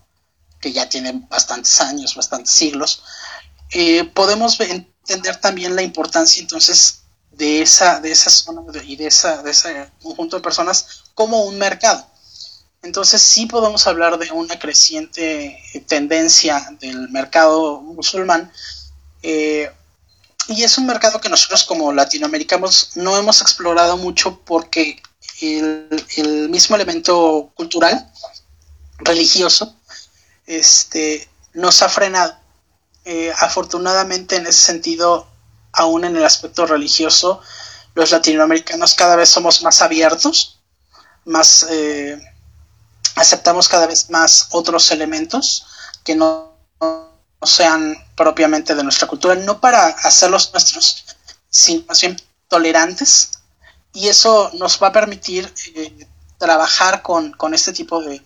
que 0.60 0.72
ya 0.72 0.88
tiene 0.88 1.26
bastantes 1.30 1.82
años, 1.82 2.16
bastantes 2.16 2.54
siglos, 2.54 3.04
eh, 3.72 4.04
podemos 4.04 4.60
entender 4.60 5.38
también 5.38 5.76
la 5.76 5.82
importancia 5.82 6.42
entonces 6.42 7.02
de 7.32 7.62
esa, 7.62 8.00
de 8.00 8.12
esa 8.12 8.30
zona 8.30 8.62
y 8.86 8.96
de, 8.96 9.08
esa, 9.08 9.42
de 9.42 9.52
ese 9.52 9.92
conjunto 10.02 10.38
de 10.38 10.44
personas 10.44 11.04
como 11.16 11.44
un 11.46 11.58
mercado. 11.58 12.06
Entonces 12.84 13.22
sí 13.22 13.46
podemos 13.46 13.88
hablar 13.88 14.20
de 14.20 14.30
una 14.32 14.60
creciente 14.60 15.58
tendencia 15.88 16.68
del 16.82 17.10
mercado 17.10 17.80
musulmán. 17.80 18.52
Eh, 19.22 19.72
y 20.50 20.64
es 20.64 20.78
un 20.78 20.86
mercado 20.86 21.22
que 21.22 21.30
nosotros 21.30 21.64
como 21.64 21.94
latinoamericanos 21.94 22.92
no 22.96 23.18
hemos 23.18 23.42
explorado 23.42 23.96
mucho 23.96 24.42
porque 24.44 25.02
el, 25.40 26.50
mismo 26.50 26.76
elemento 26.76 27.52
cultural, 27.56 28.12
religioso, 28.98 29.78
este, 30.46 31.30
nos 31.54 31.82
ha 31.82 31.90
frenado. 31.90 32.36
Eh, 33.06 33.34
afortunadamente 33.40 34.36
en 34.36 34.46
ese 34.46 34.60
sentido, 34.60 35.26
aún 35.72 36.04
en 36.04 36.18
el 36.18 36.26
aspecto 36.26 36.66
religioso, 36.66 37.40
los 37.96 38.12
latinoamericanos 38.12 38.94
cada 38.94 39.16
vez 39.16 39.30
somos 39.30 39.64
más 39.64 39.82
abiertos, 39.82 40.60
más... 41.24 41.66
Eh, 41.70 42.22
aceptamos 43.16 43.70
cada 43.70 43.88
vez 43.88 44.10
más 44.10 44.48
otros 44.52 44.92
elementos 44.92 45.66
que 46.04 46.16
no, 46.16 46.54
sean 47.46 47.96
propiamente 48.16 48.76
de 48.76 48.84
nuestra 48.84 49.08
cultura, 49.08 49.36
no 49.36 49.60
para 49.60 49.88
hacerlos 49.88 50.52
nuestros, 50.54 51.06
sino 51.50 51.84
más 51.88 52.02
bien 52.02 52.18
tolerantes. 52.48 53.32
Y 53.94 54.08
eso 54.08 54.50
nos 54.54 54.82
va 54.82 54.88
a 54.88 54.92
permitir 54.92 55.52
eh, 55.76 56.08
trabajar 56.38 57.02
con, 57.02 57.36
este 57.54 57.74
tipo 57.74 58.02
de, 58.02 58.22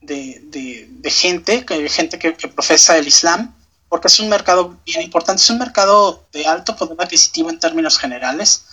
de, 0.00 1.10
gente, 1.10 1.64
gente 1.88 2.18
que, 2.18 2.32
profesa 2.48 2.96
el 2.96 3.08
Islam, 3.08 3.54
porque 3.88 4.08
es 4.08 4.20
un 4.20 4.28
mercado 4.28 4.78
bien 4.84 5.02
importante, 5.02 5.42
es 5.42 5.50
un 5.50 5.58
mercado 5.58 6.26
de 6.32 6.46
alto 6.46 6.76
poder 6.76 7.00
adquisitivo 7.00 7.50
en 7.50 7.58
términos 7.58 7.98
generales. 7.98 8.66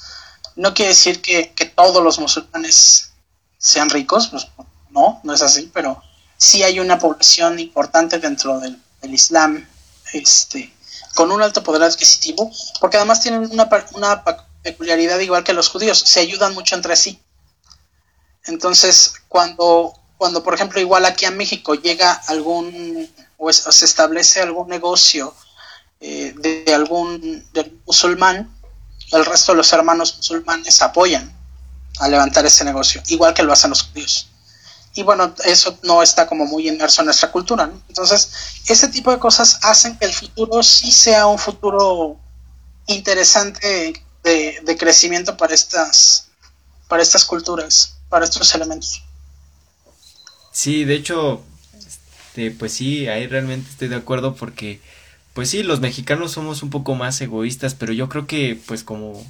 No 0.56 0.73
quiere 0.73 0.89
decir 0.89 1.21
que, 1.21 1.54
que 1.54 1.65
todos 1.65 2.04
los 2.04 2.19
musulmanes 2.19 3.13
sean 3.58 3.89
ricos, 3.89 4.27
pues, 4.27 4.48
no, 4.92 5.19
no 5.23 5.33
es 5.33 5.42
así, 5.42 5.69
pero 5.73 6.02
sí 6.37 6.63
hay 6.63 6.79
una 6.79 7.00
población 7.00 7.60
importante 7.60 8.19
dentro 8.19 8.60
del, 8.60 8.81
Islam 9.04 9.67
este, 10.13 10.73
con 11.15 11.31
un 11.31 11.42
alto 11.42 11.63
poder 11.63 11.83
adquisitivo, 11.83 12.52
porque 12.79 12.98
además 12.98 13.21
tienen 13.21 13.50
una, 13.52 13.69
una 13.94 14.23
peculiaridad 14.62 15.19
igual 15.19 15.44
que 15.44 15.54
los 15.54 15.69
judíos, 15.69 16.00
se 16.00 16.19
ayudan 16.19 16.54
mucho 16.54 16.75
entre 16.75 16.96
sí. 16.96 17.19
Entonces, 18.46 19.13
cuando, 19.27 19.94
cuando 20.17 20.44
por 20.44 20.54
ejemplo, 20.54 20.79
igual 20.79 21.06
aquí 21.06 21.25
a 21.25 21.31
México 21.31 21.75
llega 21.75 22.12
algún, 22.27 23.10
o, 23.37 23.52
se 23.52 23.85
establece 23.85 24.42
algún 24.42 24.67
negocio 24.67 25.33
eh, 26.00 26.33
de, 26.37 26.73
algún 26.73 27.46
musulmán, 27.85 28.52
el 29.12 29.25
resto 29.25 29.52
de 29.52 29.58
los 29.58 29.73
hermanos 29.73 30.17
musulmanes 30.17 30.81
apoyan 30.81 31.31
a 32.00 32.08
levantar 32.08 32.46
ese 32.46 32.63
negocio, 32.63 33.02
igual 33.08 33.33
que 33.33 33.44
lo 33.44 33.54
hacen 33.54 33.69
los 33.69 33.83
judíos 33.83 34.31
y 34.94 35.04
bueno, 35.04 35.33
eso 35.46 35.77
no 35.83 36.04
está 36.04 36.27
como 36.27 36.46
muy 36.46 36.67
inmerso 36.67 37.02
en 37.02 37.06
nuestra 37.06 37.31
cultura. 37.31 37.67
¿no? 37.67 37.81
Entonces, 37.87 38.62
ese 38.67 38.89
tipo 38.89 39.12
de 39.12 39.19
cosas 39.19 39.60
hacen 39.63 39.98
que 39.98 40.06
el 40.06 40.13
futuro 40.13 40.62
sí 40.63 40.92
sea 40.92 41.27
un 41.27 41.39
futuro 41.39 42.19
interesante 42.87 43.94
de, 44.23 44.77
crecimiento 44.77 45.37
para 45.37 45.54
estas, 45.54 46.27
para 46.87 47.02
estas 47.02 47.25
culturas, 47.25 47.98
para 48.10 48.25
estos 48.25 48.54
elementos. 48.54 49.02
Sí, 50.52 50.83
de 50.83 50.96
hecho, 50.96 51.42
este, 51.77 52.52
pues 52.52 52.73
sí, 52.73 53.08
ahí 53.08 53.27
realmente 53.27 53.69
estoy 53.69 53.87
de 53.87 53.96
acuerdo 53.96 54.35
porque, 54.35 54.81
pues 55.33 55.50
sí, 55.50 55.63
los 55.63 55.79
mexicanos 55.79 56.33
somos 56.33 56.63
un 56.63 56.69
poco 56.69 56.96
más 56.96 57.21
egoístas, 57.21 57.75
pero 57.75 57.94
yo 57.94 58.10
creo 58.10 58.27
que, 58.27 58.60
pues 58.65 58.83
como, 58.83 59.25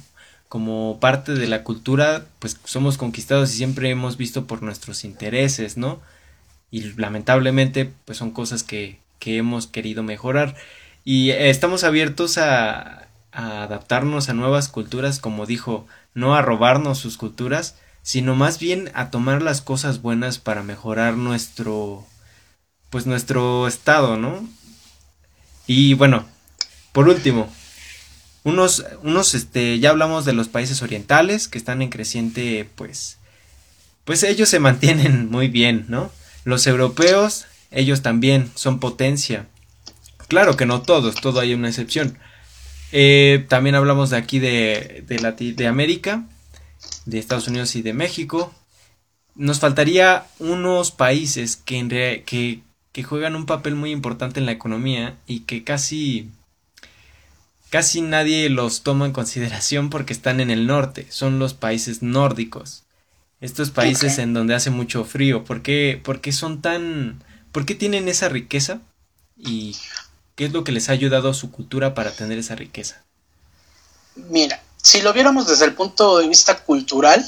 como 0.52 0.98
parte 1.00 1.32
de 1.32 1.46
la 1.46 1.64
cultura, 1.64 2.26
pues 2.38 2.60
somos 2.64 2.98
conquistados 2.98 3.54
y 3.54 3.56
siempre 3.56 3.88
hemos 3.88 4.18
visto 4.18 4.46
por 4.46 4.62
nuestros 4.62 5.02
intereses, 5.02 5.78
¿no? 5.78 6.02
Y 6.70 6.92
lamentablemente, 6.92 7.90
pues 8.04 8.18
son 8.18 8.32
cosas 8.32 8.62
que, 8.62 8.98
que 9.18 9.38
hemos 9.38 9.66
querido 9.66 10.02
mejorar. 10.02 10.54
Y 11.04 11.30
estamos 11.30 11.84
abiertos 11.84 12.36
a, 12.36 13.08
a 13.32 13.62
adaptarnos 13.62 14.28
a 14.28 14.34
nuevas 14.34 14.68
culturas, 14.68 15.20
como 15.20 15.46
dijo, 15.46 15.86
no 16.12 16.34
a 16.34 16.42
robarnos 16.42 16.98
sus 16.98 17.16
culturas, 17.16 17.78
sino 18.02 18.34
más 18.34 18.58
bien 18.58 18.90
a 18.92 19.08
tomar 19.08 19.40
las 19.40 19.62
cosas 19.62 20.02
buenas 20.02 20.38
para 20.38 20.62
mejorar 20.62 21.16
nuestro 21.16 22.04
pues 22.90 23.06
nuestro 23.06 23.66
estado, 23.66 24.18
¿no? 24.18 24.46
Y 25.66 25.94
bueno, 25.94 26.26
por 26.92 27.08
último, 27.08 27.50
unos 28.44 28.84
unos 29.02 29.34
este 29.34 29.78
ya 29.78 29.90
hablamos 29.90 30.24
de 30.24 30.32
los 30.32 30.48
países 30.48 30.82
orientales 30.82 31.48
que 31.48 31.58
están 31.58 31.82
en 31.82 31.90
creciente 31.90 32.68
pues 32.74 33.18
pues 34.04 34.22
ellos 34.22 34.48
se 34.48 34.60
mantienen 34.60 35.30
muy 35.30 35.48
bien, 35.48 35.86
¿no? 35.88 36.10
Los 36.44 36.66
europeos, 36.66 37.46
ellos 37.70 38.02
también 38.02 38.50
son 38.54 38.80
potencia. 38.80 39.46
Claro 40.28 40.56
que 40.56 40.66
no 40.66 40.82
todos, 40.82 41.16
todo 41.16 41.40
hay 41.40 41.54
una 41.54 41.68
excepción. 41.68 42.18
Eh, 42.90 43.46
también 43.48 43.74
hablamos 43.74 44.10
de 44.10 44.16
aquí 44.16 44.38
de, 44.38 45.04
de, 45.06 45.52
de 45.54 45.66
América, 45.66 46.24
de 47.06 47.18
Estados 47.18 47.48
Unidos 47.48 47.76
y 47.76 47.82
de 47.82 47.92
México. 47.92 48.52
Nos 49.34 49.60
faltaría 49.60 50.26
unos 50.38 50.90
países 50.90 51.56
que, 51.56 52.22
que, 52.26 52.62
que 52.92 53.02
juegan 53.02 53.36
un 53.36 53.46
papel 53.46 53.74
muy 53.74 53.92
importante 53.92 54.40
en 54.40 54.46
la 54.46 54.52
economía 54.52 55.16
y 55.26 55.40
que 55.40 55.64
casi 55.64 56.30
casi 57.72 58.02
nadie 58.02 58.50
los 58.50 58.82
toma 58.82 59.06
en 59.06 59.12
consideración 59.12 59.88
porque 59.88 60.12
están 60.12 60.40
en 60.40 60.50
el 60.50 60.66
norte, 60.66 61.06
son 61.08 61.38
los 61.38 61.54
países 61.54 62.02
nórdicos. 62.02 62.82
Estos 63.40 63.70
países 63.70 64.18
en 64.18 64.34
donde 64.34 64.54
hace 64.54 64.68
mucho 64.68 65.06
frío, 65.06 65.42
¿por 65.42 65.62
qué, 65.62 65.98
¿por 66.04 66.20
qué 66.20 66.32
son 66.32 66.60
tan... 66.60 67.24
¿por 67.50 67.64
qué 67.64 67.74
tienen 67.74 68.08
esa 68.08 68.28
riqueza? 68.28 68.80
¿Y 69.38 69.74
qué 70.34 70.44
es 70.44 70.52
lo 70.52 70.64
que 70.64 70.72
les 70.72 70.90
ha 70.90 70.92
ayudado 70.92 71.30
a 71.30 71.34
su 71.34 71.50
cultura 71.50 71.94
para 71.94 72.12
tener 72.12 72.38
esa 72.38 72.54
riqueza? 72.54 73.02
Mira, 74.16 74.62
si 74.76 75.00
lo 75.00 75.14
viéramos 75.14 75.46
desde 75.46 75.64
el 75.64 75.72
punto 75.72 76.18
de 76.18 76.28
vista 76.28 76.64
cultural, 76.64 77.24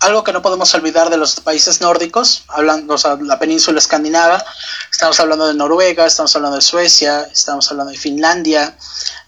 algo 0.00 0.24
que 0.24 0.32
no 0.32 0.42
podemos 0.42 0.74
olvidar 0.74 1.10
de 1.10 1.16
los 1.16 1.40
países 1.40 1.80
nórdicos, 1.80 2.44
hablando, 2.48 2.96
de 2.96 3.24
la 3.24 3.38
península 3.38 3.78
escandinava, 3.78 4.42
estamos 4.90 5.20
hablando 5.20 5.46
de 5.46 5.54
Noruega, 5.54 6.06
estamos 6.06 6.34
hablando 6.34 6.56
de 6.56 6.62
Suecia, 6.62 7.28
estamos 7.32 7.70
hablando 7.70 7.92
de 7.92 7.98
Finlandia, 7.98 8.76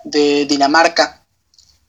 de 0.05 0.47
Dinamarca. 0.47 1.25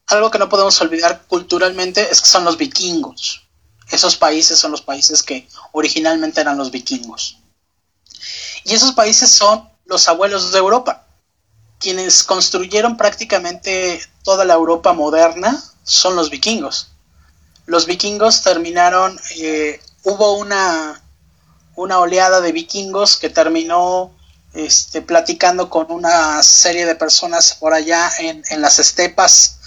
Algo 0.06 0.30
que 0.30 0.38
no 0.38 0.48
podemos 0.48 0.80
olvidar 0.80 1.22
culturalmente 1.26 2.08
es 2.10 2.20
que 2.20 2.28
son 2.28 2.44
los 2.44 2.58
vikingos. 2.58 3.48
Esos 3.90 4.16
países 4.16 4.58
son 4.58 4.70
los 4.70 4.82
países 4.82 5.22
que 5.22 5.48
originalmente 5.72 6.40
eran 6.40 6.58
los 6.58 6.70
vikingos. 6.70 7.38
Y 8.64 8.74
esos 8.74 8.92
países 8.92 9.30
son 9.30 9.68
los 9.86 10.08
abuelos 10.08 10.52
de 10.52 10.58
Europa 10.58 11.04
quienes 11.84 12.24
construyeron 12.24 12.96
prácticamente 12.96 14.00
toda 14.22 14.46
la 14.46 14.54
Europa 14.54 14.94
moderna 14.94 15.62
son 15.82 16.16
los 16.16 16.30
vikingos. 16.30 16.93
Los 17.66 17.86
vikingos 17.86 18.42
terminaron, 18.42 19.18
eh, 19.36 19.80
hubo 20.02 20.34
una, 20.34 21.02
una 21.76 21.98
oleada 21.98 22.40
de 22.40 22.52
vikingos 22.52 23.16
que 23.16 23.30
terminó 23.30 24.12
este, 24.52 25.02
platicando 25.02 25.70
con 25.70 25.90
una 25.90 26.42
serie 26.42 26.86
de 26.86 26.94
personas 26.94 27.54
por 27.54 27.74
allá 27.74 28.10
en, 28.18 28.42
las 28.60 28.78
estepas 28.78 29.58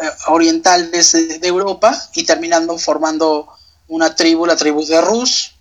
eh, 0.00 0.10
orientales 0.28 1.12
de, 1.12 1.38
de, 1.38 1.48
Europa 1.48 1.94
y 2.14 2.24
terminando 2.24 2.78
formando 2.78 3.48
una 3.88 4.14
tribu, 4.14 4.46
la 4.46 4.56
tribu 4.56 4.86
de 4.86 5.00
Rus, 5.00 5.56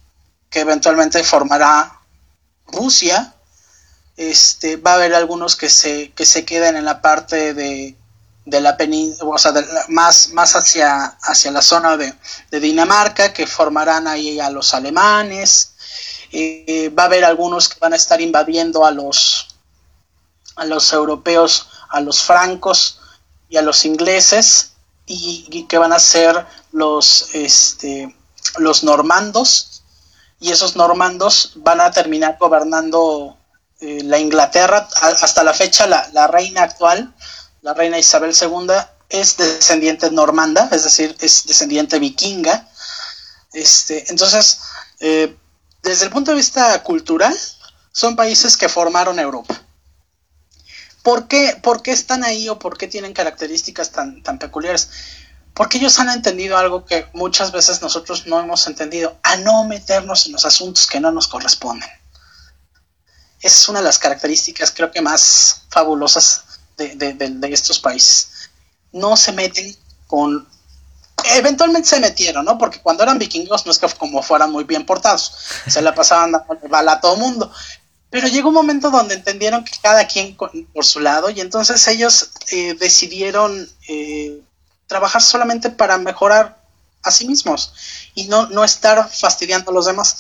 que 0.50 0.62
eventualmente 0.62 1.24
formará 1.24 2.00
Rusia, 2.68 3.34
este, 4.20 4.78
va 4.78 4.92
a 4.92 4.96
haber 4.96 5.16
algunos 5.16 5.56
que 5.56 5.70
se, 5.70 6.12
que 6.12 6.26
se 6.26 6.46
quedan 6.46 6.76
en 6.76 6.86
la 6.86 7.02
parte 7.02 7.54
de, 7.54 7.96
de 8.50 8.62
la 8.62 8.78
península, 8.78 9.32
o 9.32 9.38
sea, 9.38 9.54
más, 9.90 10.30
más 10.30 10.56
hacia, 10.56 11.06
hacia 11.22 11.52
la 11.52 11.62
zona 11.62 11.98
de, 11.98 12.14
Dinamarca, 12.52 13.34
que 13.34 13.48
formarán 13.48 14.08
ahí 14.08 14.40
a 14.40 14.50
los 14.50 14.74
alemanes. 14.74 15.74
Eh, 16.32 16.94
va 16.98 17.04
a 17.04 17.06
haber 17.08 17.26
algunos 17.26 17.70
que 17.70 17.80
van 17.80 17.94
a 17.94 17.96
estar 17.96 18.22
invadiendo 18.22 18.86
a 18.86 18.92
los, 18.92 19.48
a 20.56 20.66
los 20.66 20.94
europeos, 20.94 21.70
a 21.90 22.02
los 22.02 22.22
francos 22.22 23.00
y 23.50 23.58
a 23.58 23.62
los 23.62 23.86
ingleses, 23.86 24.74
y, 25.06 25.66
que 25.68 25.78
van 25.78 25.92
a 25.92 26.00
ser 26.00 26.46
los, 26.72 27.34
este, 27.34 28.16
los 28.58 28.84
normandos, 28.84 29.82
y 30.40 30.52
esos 30.52 30.76
normandos 30.76 31.54
van 31.56 31.82
a 31.82 31.92
terminar 31.92 32.38
gobernando 32.40 33.38
eh, 33.82 34.02
la 34.04 34.20
Inglaterra, 34.20 34.88
hasta 35.02 35.44
la 35.44 35.54
fecha, 35.54 35.88
la, 35.88 36.28
reina 36.28 36.64
actual, 36.64 37.14
la 37.62 37.74
reina 37.74 37.98
Isabel 37.98 38.34
II, 38.40 38.68
es 39.10 39.38
descendiente 39.38 40.12
normanda, 40.12 40.70
es 40.72 40.84
decir, 40.84 41.16
es 41.20 41.46
descendiente 41.46 42.00
vikinga. 42.00 42.68
Este, 43.54 44.10
entonces, 44.12 44.60
eh, 45.00 45.36
desde 45.82 46.06
el 46.06 46.12
punto 46.12 46.32
de 46.32 46.38
vista 46.38 46.82
cultural, 46.84 47.36
son 47.92 48.16
países 48.16 48.56
que 48.56 48.70
formaron 48.70 49.20
Europa. 49.20 49.60
¿Por 51.02 51.28
qué, 51.28 51.60
¿Por 51.62 51.82
qué, 51.82 51.92
están 51.92 52.24
ahí 52.24 52.50
o 52.50 52.60
por 52.60 52.78
qué 52.78 52.88
tienen 52.88 53.14
características 53.14 53.92
tan, 53.92 54.22
tan 54.22 54.38
peculiares? 54.38 54.90
Porque 55.54 55.78
ellos 55.78 56.00
han 56.00 56.10
entendido 56.10 56.58
algo 56.58 56.86
que 56.86 57.08
muchas 57.14 57.52
veces 57.52 57.82
nosotros 57.82 58.28
no 58.28 58.40
hemos 58.40 58.68
entendido, 58.68 59.18
a 59.24 59.38
no 59.38 59.64
meternos 59.64 60.28
en 60.28 60.34
los 60.34 60.46
asuntos 60.46 60.86
que 60.88 61.00
no 61.00 61.12
nos 61.12 61.28
corresponden 61.28 61.90
es 63.42 63.70
una 63.70 63.80
de 63.80 63.86
las 63.86 64.00
características 64.00 64.72
creo 64.72 64.92
que 64.92 65.02
más 65.02 65.64
fabulosas 65.70 66.44
de, 66.80 67.54
estos 67.54 67.80
países. 67.80 68.50
No 68.92 69.16
se 69.16 69.32
meten 69.32 69.76
con... 70.08 70.48
Eventualmente 71.36 71.90
se 71.90 72.00
metieron, 72.00 72.46
¿no? 72.46 72.58
Porque 72.58 72.82
cuando 72.82 73.04
eran 73.04 73.20
vikingos 73.20 73.66
no 73.66 73.72
es 73.72 73.78
que 73.78 73.88
como 73.90 74.24
fueran 74.24 74.52
muy 74.52 74.64
bien 74.64 74.86
portados, 74.86 75.34
se 75.68 75.82
la 75.82 75.94
pasaban 75.94 76.34
a 76.34 76.46
bala 76.70 76.94
a 76.94 77.02
todo 77.02 77.18
mundo. 77.18 77.52
Pero 78.10 78.28
llegó 78.28 78.50
un 78.50 78.56
momento 78.56 78.90
donde 78.90 79.16
entendieron 79.16 79.64
que 79.64 79.74
cada 79.82 80.08
quien 80.08 80.36
por 80.36 80.86
su 80.86 81.00
lado 81.00 81.30
y 81.30 81.42
entonces 81.42 81.88
ellos 81.88 82.32
eh, 82.52 82.74
decidieron 82.74 83.70
eh, 83.88 84.42
trabajar 84.88 85.22
solamente 85.22 85.70
para 85.70 85.98
mejorar 85.98 86.60
a 87.04 87.12
sí 87.12 87.28
mismos 87.28 87.74
y 88.16 88.28
no, 88.28 88.48
no 88.48 88.64
estar 88.64 89.10
fastidiando 89.10 89.72
a 89.72 89.74
los 89.74 89.86
demás. 89.86 90.18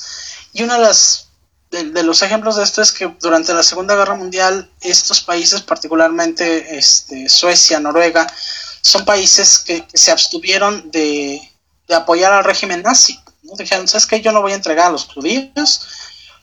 Y 0.53 0.63
una 0.63 0.75
de 0.75 0.85
las 0.85 1.28
de, 1.71 2.03
los 2.03 2.21
ejemplos 2.23 2.55
de 2.55 2.63
esto 2.63 2.81
es 2.81 2.91
que 2.91 3.13
durante 3.21 3.53
la 3.53 3.63
Segunda 3.63 3.95
Guerra 3.95 4.15
Mundial 4.15 4.69
estos 4.81 5.21
países, 5.21 5.61
particularmente 5.61 6.77
este, 6.77 7.29
Suecia, 7.29 7.79
Noruega, 7.79 8.27
son 8.81 9.05
países 9.05 9.59
que, 9.59 9.85
se 9.93 10.11
abstuvieron 10.11 10.89
de, 10.91 11.41
apoyar 11.89 12.33
al 12.33 12.43
régimen 12.43 12.81
nazi. 12.81 13.19
¿no? 13.43 13.53
Dijeron, 13.55 13.87
¿sabes 13.87 14.07
qué? 14.07 14.21
Yo 14.21 14.31
no 14.31 14.41
voy 14.41 14.53
a 14.53 14.55
entregar 14.55 14.87
a 14.87 14.91
los 14.91 15.05
judíos. 15.05 15.87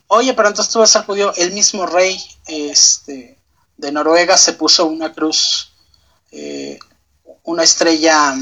Oye, 0.09 0.33
pero 0.35 0.49
entonces 0.49 0.73
tú 0.73 0.79
vas 0.79 0.95
al 0.95 1.05
judío. 1.05 1.33
El 1.37 1.53
mismo 1.53 1.87
rey 1.87 2.21
este, 2.47 3.37
de 3.77 3.93
Noruega 3.93 4.37
se 4.37 4.53
puso 4.53 4.87
una 4.87 5.13
cruz, 5.13 5.73
eh, 6.31 6.79
una 7.43 7.65
estrella 7.65 8.35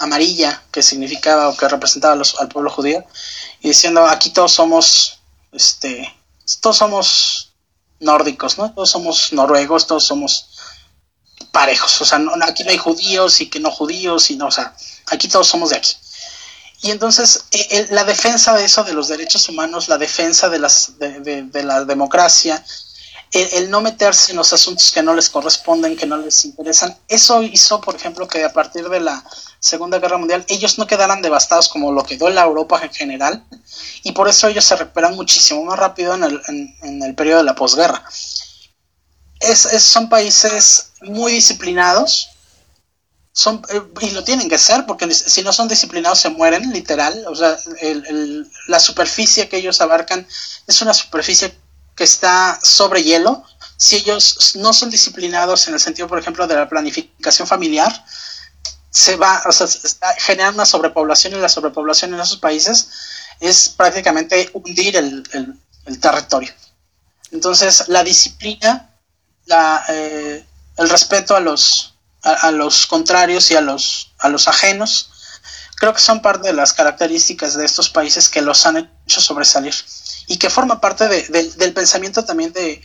amarilla 0.00 0.62
que 0.72 0.82
significaba 0.82 1.48
o 1.48 1.56
que 1.56 1.68
representaba 1.68 2.20
al 2.38 2.48
pueblo 2.48 2.70
judío, 2.70 3.04
y 3.60 3.68
diciendo, 3.68 4.06
aquí 4.06 4.30
todos 4.30 4.52
somos 4.52 5.19
este, 5.52 6.14
todos 6.60 6.76
somos 6.76 7.52
nórdicos, 8.00 8.58
¿no? 8.58 8.72
Todos 8.72 8.90
somos 8.90 9.32
noruegos, 9.32 9.86
todos 9.86 10.04
somos 10.04 10.48
parejos, 11.52 12.00
o 12.00 12.04
sea, 12.04 12.20
aquí 12.42 12.64
no 12.64 12.70
hay 12.70 12.78
judíos 12.78 13.40
y 13.40 13.48
que 13.48 13.60
no 13.60 13.70
judíos, 13.70 14.24
sino, 14.24 14.46
o 14.46 14.50
sea, 14.50 14.74
aquí 15.06 15.28
todos 15.28 15.48
somos 15.48 15.70
de 15.70 15.76
aquí. 15.76 15.96
Y 16.82 16.90
entonces 16.90 17.44
e, 17.50 17.88
la 17.90 18.04
defensa 18.04 18.54
de 18.54 18.64
eso, 18.64 18.84
de 18.84 18.94
los 18.94 19.08
derechos 19.08 19.48
humanos, 19.48 19.88
la 19.88 19.98
defensa 19.98 20.48
de, 20.48 20.58
las, 20.58 20.98
de, 20.98 21.62
la 21.62 21.84
democracia, 21.84 22.64
el, 23.32 23.70
no 23.70 23.80
meterse 23.80 24.32
en 24.32 24.38
los 24.38 24.52
asuntos 24.52 24.90
que 24.90 25.02
no 25.02 25.14
les 25.14 25.30
corresponden, 25.30 25.96
que 25.96 26.06
no 26.06 26.16
les 26.16 26.44
interesan, 26.44 26.96
eso 27.06 27.42
hizo, 27.42 27.80
por 27.80 27.94
ejemplo, 27.94 28.26
que 28.26 28.44
a 28.44 28.52
partir 28.52 28.88
de 28.88 29.00
la 29.00 29.24
Segunda 29.60 29.98
Guerra 29.98 30.18
Mundial 30.18 30.44
ellos 30.48 30.78
no 30.78 30.86
quedaran 30.86 31.22
devastados 31.22 31.68
como 31.68 31.92
lo 31.92 32.02
quedó 32.04 32.28
en 32.28 32.34
la 32.34 32.42
Europa 32.42 32.80
en 32.82 32.92
general, 32.92 33.44
y 34.02 34.12
por 34.12 34.28
eso 34.28 34.48
ellos 34.48 34.64
se 34.64 34.76
recuperan 34.76 35.14
muchísimo 35.14 35.64
más 35.64 35.78
rápido 35.78 36.14
en 36.14 36.24
el, 36.24 36.42
en, 36.82 37.02
el 37.02 37.14
periodo 37.14 37.38
de 37.38 37.44
la 37.44 37.54
posguerra. 37.54 38.04
Es, 39.38 39.60
son 39.82 40.08
países 40.08 40.92
muy 41.02 41.32
disciplinados, 41.32 42.30
son, 43.32 43.62
eh, 43.70 43.80
y 44.00 44.10
lo 44.10 44.24
tienen 44.24 44.48
que 44.48 44.58
ser, 44.58 44.86
porque 44.86 45.12
si 45.14 45.42
no 45.42 45.52
son 45.52 45.68
disciplinados 45.68 46.18
se 46.18 46.30
mueren, 46.30 46.72
literal. 46.72 47.24
O 47.28 47.34
sea, 47.34 47.56
la 48.66 48.80
superficie 48.80 49.48
que 49.48 49.58
ellos 49.58 49.80
abarcan 49.80 50.26
es 50.66 50.82
una 50.82 50.92
superficie 50.92 51.54
que 52.00 52.04
está 52.04 52.58
sobre 52.62 53.02
hielo. 53.02 53.44
Si 53.76 53.96
ellos 53.96 54.52
no 54.54 54.72
son 54.72 54.88
disciplinados 54.88 55.68
en 55.68 55.74
el 55.74 55.80
sentido, 55.80 56.08
por 56.08 56.18
ejemplo, 56.18 56.46
de 56.46 56.54
la 56.54 56.66
planificación 56.66 57.46
familiar, 57.46 57.92
se 58.88 59.16
va, 59.16 59.42
o 59.46 59.52
sea, 59.52 59.66
genera 60.16 60.48
una 60.48 60.64
sobrepoblación 60.64 61.34
y 61.34 61.36
la 61.36 61.50
sobrepoblación 61.50 62.14
en 62.14 62.20
esos 62.20 62.38
países 62.38 62.88
es 63.38 63.68
prácticamente 63.68 64.48
hundir 64.54 64.96
el, 64.96 65.28
territorio. 66.00 66.54
Entonces, 67.32 67.84
la 67.88 68.02
disciplina, 68.02 68.96
la, 69.44 69.84
eh, 69.88 70.42
el 70.78 70.88
respeto 70.88 71.36
a 71.36 71.40
los, 71.40 71.98
a, 72.22 72.50
los 72.50 72.86
contrarios 72.86 73.50
y 73.50 73.56
a 73.56 73.60
los, 73.60 74.14
a 74.20 74.30
los 74.30 74.48
ajenos, 74.48 75.10
creo 75.76 75.92
que 75.92 76.00
son 76.00 76.22
parte 76.22 76.48
de 76.48 76.54
las 76.54 76.72
características 76.72 77.58
de 77.58 77.66
estos 77.66 77.90
países 77.90 78.30
que 78.30 78.40
los 78.40 78.64
han 78.64 78.90
hecho 79.04 79.20
sobresalir 79.20 79.74
y 80.30 80.38
que 80.38 80.48
forma 80.48 80.80
parte 80.80 81.08
del 81.08 81.72
pensamiento 81.72 82.24
también 82.24 82.52
de 82.52 82.80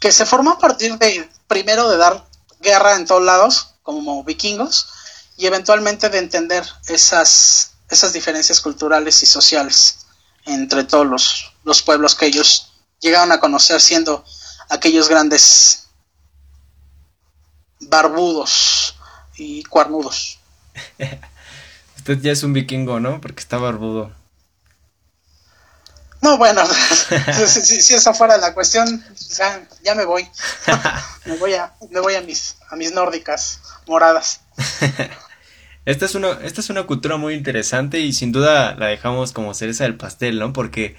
que 0.00 0.10
se 0.10 0.24
forma 0.24 0.52
a 0.52 0.58
partir 0.58 0.96
de 0.96 1.28
primero 1.46 1.90
de 1.90 1.98
dar 1.98 2.24
guerra 2.60 2.96
en 2.96 3.04
todos 3.04 3.22
lados 3.22 3.74
como 3.82 4.24
vikingos 4.24 4.88
y 5.36 5.44
eventualmente 5.44 6.08
de 6.08 6.16
entender 6.16 6.64
esas, 6.88 7.72
esas 7.90 8.14
diferencias 8.14 8.62
culturales 8.62 9.22
y 9.22 9.26
sociales 9.26 10.06
entre 10.46 10.82
todos 10.82 11.06
los, 11.06 11.52
los 11.62 11.82
pueblos 11.82 12.14
que 12.14 12.24
ellos 12.24 12.72
llegaron 13.00 13.32
a 13.32 13.38
conocer 13.38 13.82
siendo 13.82 14.24
aquellos 14.70 15.10
grandes 15.10 15.88
barbudos 17.80 18.94
y 19.36 19.62
cuernudos. 19.64 20.38
Usted 21.98 22.18
ya 22.22 22.32
es 22.32 22.42
un 22.44 22.54
vikingo, 22.54 22.98
¿no? 22.98 23.20
Porque 23.20 23.40
está 23.40 23.58
barbudo. 23.58 24.17
No, 26.20 26.36
bueno, 26.36 26.62
si, 27.46 27.94
esa 27.94 28.12
fuera 28.12 28.36
la 28.38 28.54
cuestión, 28.54 29.04
ya, 29.82 29.94
me 29.94 30.04
voy. 30.04 30.28
me 31.24 31.36
voy 31.36 31.54
a, 31.54 31.74
me 31.90 32.00
voy 32.00 32.14
a 32.14 32.20
mis, 32.22 32.56
a 32.70 32.76
mis 32.76 32.92
nórdicas 32.92 33.60
moradas. 33.86 34.40
Esta 35.84 36.04
es, 36.04 36.14
una, 36.14 36.32
esta 36.42 36.60
es 36.60 36.68
una 36.68 36.82
cultura 36.82 37.16
muy 37.16 37.32
interesante 37.32 38.00
y 38.00 38.12
sin 38.12 38.30
duda 38.30 38.74
la 38.74 38.88
dejamos 38.88 39.32
como 39.32 39.54
cereza 39.54 39.84
del 39.84 39.96
pastel, 39.96 40.38
¿no? 40.38 40.52
Porque 40.52 40.96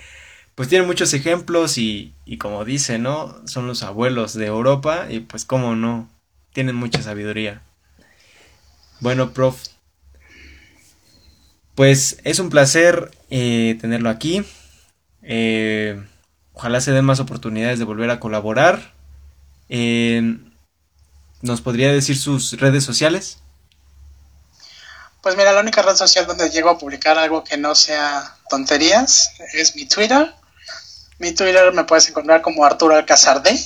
pues 0.56 0.68
tiene 0.68 0.84
muchos 0.84 1.14
ejemplos 1.14 1.78
y, 1.78 2.16
y 2.26 2.40
como 2.40 2.66
dice, 2.66 2.98
¿no? 2.98 3.40
Son 3.46 3.68
los 3.68 3.84
abuelos 3.84 4.34
de 4.34 4.48
Europa 4.48 5.06
y 5.08 5.20
pues 5.20 5.46
cómo 5.46 5.76
no, 5.76 6.10
tienen 6.54 6.76
mucha 6.76 7.04
sabiduría. 7.04 7.62
Bueno, 9.00 9.32
prof, 9.32 9.62
pues 11.76 12.20
es 12.26 12.40
un 12.40 12.50
placer 12.50 13.12
eh, 13.30 13.78
tenerlo 13.80 14.10
aquí. 14.10 14.44
Eh, 15.22 16.02
ojalá 16.54 16.82
se 16.82 16.92
den 16.92 17.06
más 17.06 17.20
oportunidades 17.20 17.80
de 17.80 17.86
volver 17.86 18.10
a 18.10 18.20
colaborar. 18.20 18.94
Eh, 19.70 20.38
¿Nos 21.42 21.62
podría 21.62 21.92
decir 21.92 22.18
sus 22.18 22.60
redes 22.60 22.84
sociales? 22.84 23.40
Pues 25.22 25.36
mira, 25.36 25.52
la 25.52 25.62
única 25.62 25.82
red 25.82 25.96
social 25.96 26.26
donde 26.26 26.50
llego 26.50 26.70
a 26.70 26.78
publicar 26.78 27.18
algo 27.18 27.44
que 27.44 27.58
no 27.58 27.76
sea 27.76 28.38
tonterías 28.50 29.32
es 29.54 29.76
mi 29.76 29.86
Twitter. 29.86 30.34
Mi 31.18 31.34
Twitter 31.34 31.74
me 31.74 31.84
puedes 31.84 32.08
encontrar 32.10 32.42
como 32.42 32.64
Arturo 32.64 32.96
Alcázar 32.96 33.44
D. 33.44 33.60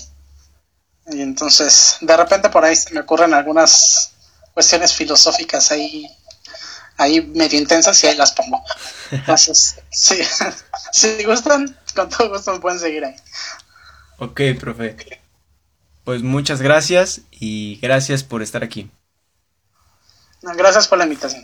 Y 1.12 1.22
entonces, 1.22 1.98
de 2.02 2.18
repente 2.18 2.50
por 2.50 2.66
ahí 2.66 2.76
se 2.76 2.94
me 2.94 3.02
ocurren 3.02 3.34
algunas 3.34 4.14
cuestiones 4.54 4.94
filosóficas 4.94 5.72
ahí, 5.72 6.08
ahí 7.04 7.22
medio 7.22 7.60
intensas 7.60 8.04
y 8.04 8.08
ahí 8.08 8.16
las 8.18 8.32
pongo. 8.34 8.64
Entonces, 9.12 9.80
sí, 9.92 10.18
si 10.92 11.24
gustan, 11.24 11.78
con 11.96 12.10
todo 12.10 12.30
gusto 12.30 12.54
me 12.54 12.60
pueden 12.60 12.80
seguir 12.80 13.06
ahí. 13.06 13.16
Ok, 14.18 14.42
profe. 14.60 15.22
Pues 16.04 16.22
muchas 16.22 16.62
gracias 16.62 17.22
y 17.32 17.80
gracias 17.82 18.24
por 18.24 18.42
estar 18.42 18.64
aquí. 18.64 18.90
Gracias 20.42 20.88
por 20.88 20.98
la 20.98 21.06
invitación. 21.06 21.44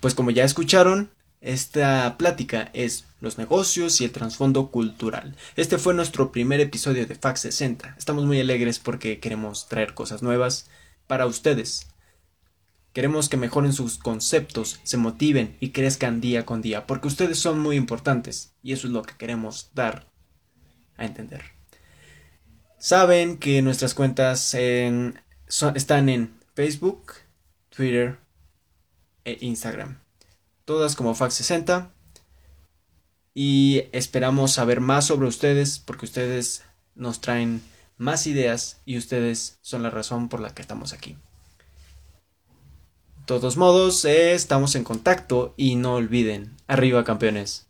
Pues 0.00 0.14
como 0.14 0.30
ya 0.30 0.44
escucharon, 0.44 1.10
esta 1.40 2.16
plática 2.16 2.70
es 2.72 3.04
los 3.20 3.36
negocios 3.36 4.00
y 4.00 4.04
el 4.04 4.12
trasfondo 4.12 4.70
cultural. 4.70 5.36
Este 5.56 5.76
fue 5.76 5.92
nuestro 5.92 6.32
primer 6.32 6.60
episodio 6.60 7.06
de 7.06 7.14
Fax 7.14 7.40
60. 7.40 7.96
Estamos 7.98 8.24
muy 8.24 8.40
alegres 8.40 8.78
porque 8.78 9.20
queremos 9.20 9.68
traer 9.68 9.92
cosas 9.92 10.22
nuevas 10.22 10.70
para 11.06 11.26
ustedes. 11.26 11.86
Queremos 12.94 13.28
que 13.28 13.36
mejoren 13.36 13.72
sus 13.72 13.98
conceptos, 13.98 14.80
se 14.84 14.96
motiven 14.96 15.56
y 15.58 15.70
crezcan 15.70 16.20
día 16.20 16.46
con 16.46 16.62
día, 16.62 16.86
porque 16.86 17.08
ustedes 17.08 17.40
son 17.40 17.58
muy 17.58 17.76
importantes 17.76 18.54
y 18.62 18.72
eso 18.72 18.86
es 18.86 18.92
lo 18.92 19.02
que 19.02 19.16
queremos 19.16 19.72
dar 19.74 20.08
a 20.96 21.04
entender. 21.04 21.42
Saben 22.78 23.38
que 23.38 23.62
nuestras 23.62 23.94
cuentas 23.94 24.54
están 24.54 26.08
en 26.08 26.38
Facebook, 26.54 27.14
Twitter 27.68 28.18
e 29.24 29.38
Instagram. 29.40 29.98
Todas 30.64 30.94
como 30.94 31.16
Fax60. 31.16 31.90
Y 33.34 33.84
esperamos 33.90 34.52
saber 34.52 34.80
más 34.80 35.06
sobre 35.06 35.26
ustedes 35.26 35.80
porque 35.80 36.04
ustedes 36.04 36.62
nos 36.94 37.20
traen 37.20 37.60
más 37.96 38.28
ideas 38.28 38.80
y 38.84 38.98
ustedes 38.98 39.58
son 39.62 39.82
la 39.82 39.90
razón 39.90 40.28
por 40.28 40.38
la 40.40 40.54
que 40.54 40.62
estamos 40.62 40.92
aquí. 40.92 41.16
Todos 43.26 43.56
modos, 43.56 44.04
eh, 44.04 44.34
estamos 44.34 44.74
en 44.74 44.84
contacto 44.84 45.54
y 45.56 45.76
no 45.76 45.94
olviden, 45.94 46.56
arriba 46.66 47.04
campeones. 47.04 47.66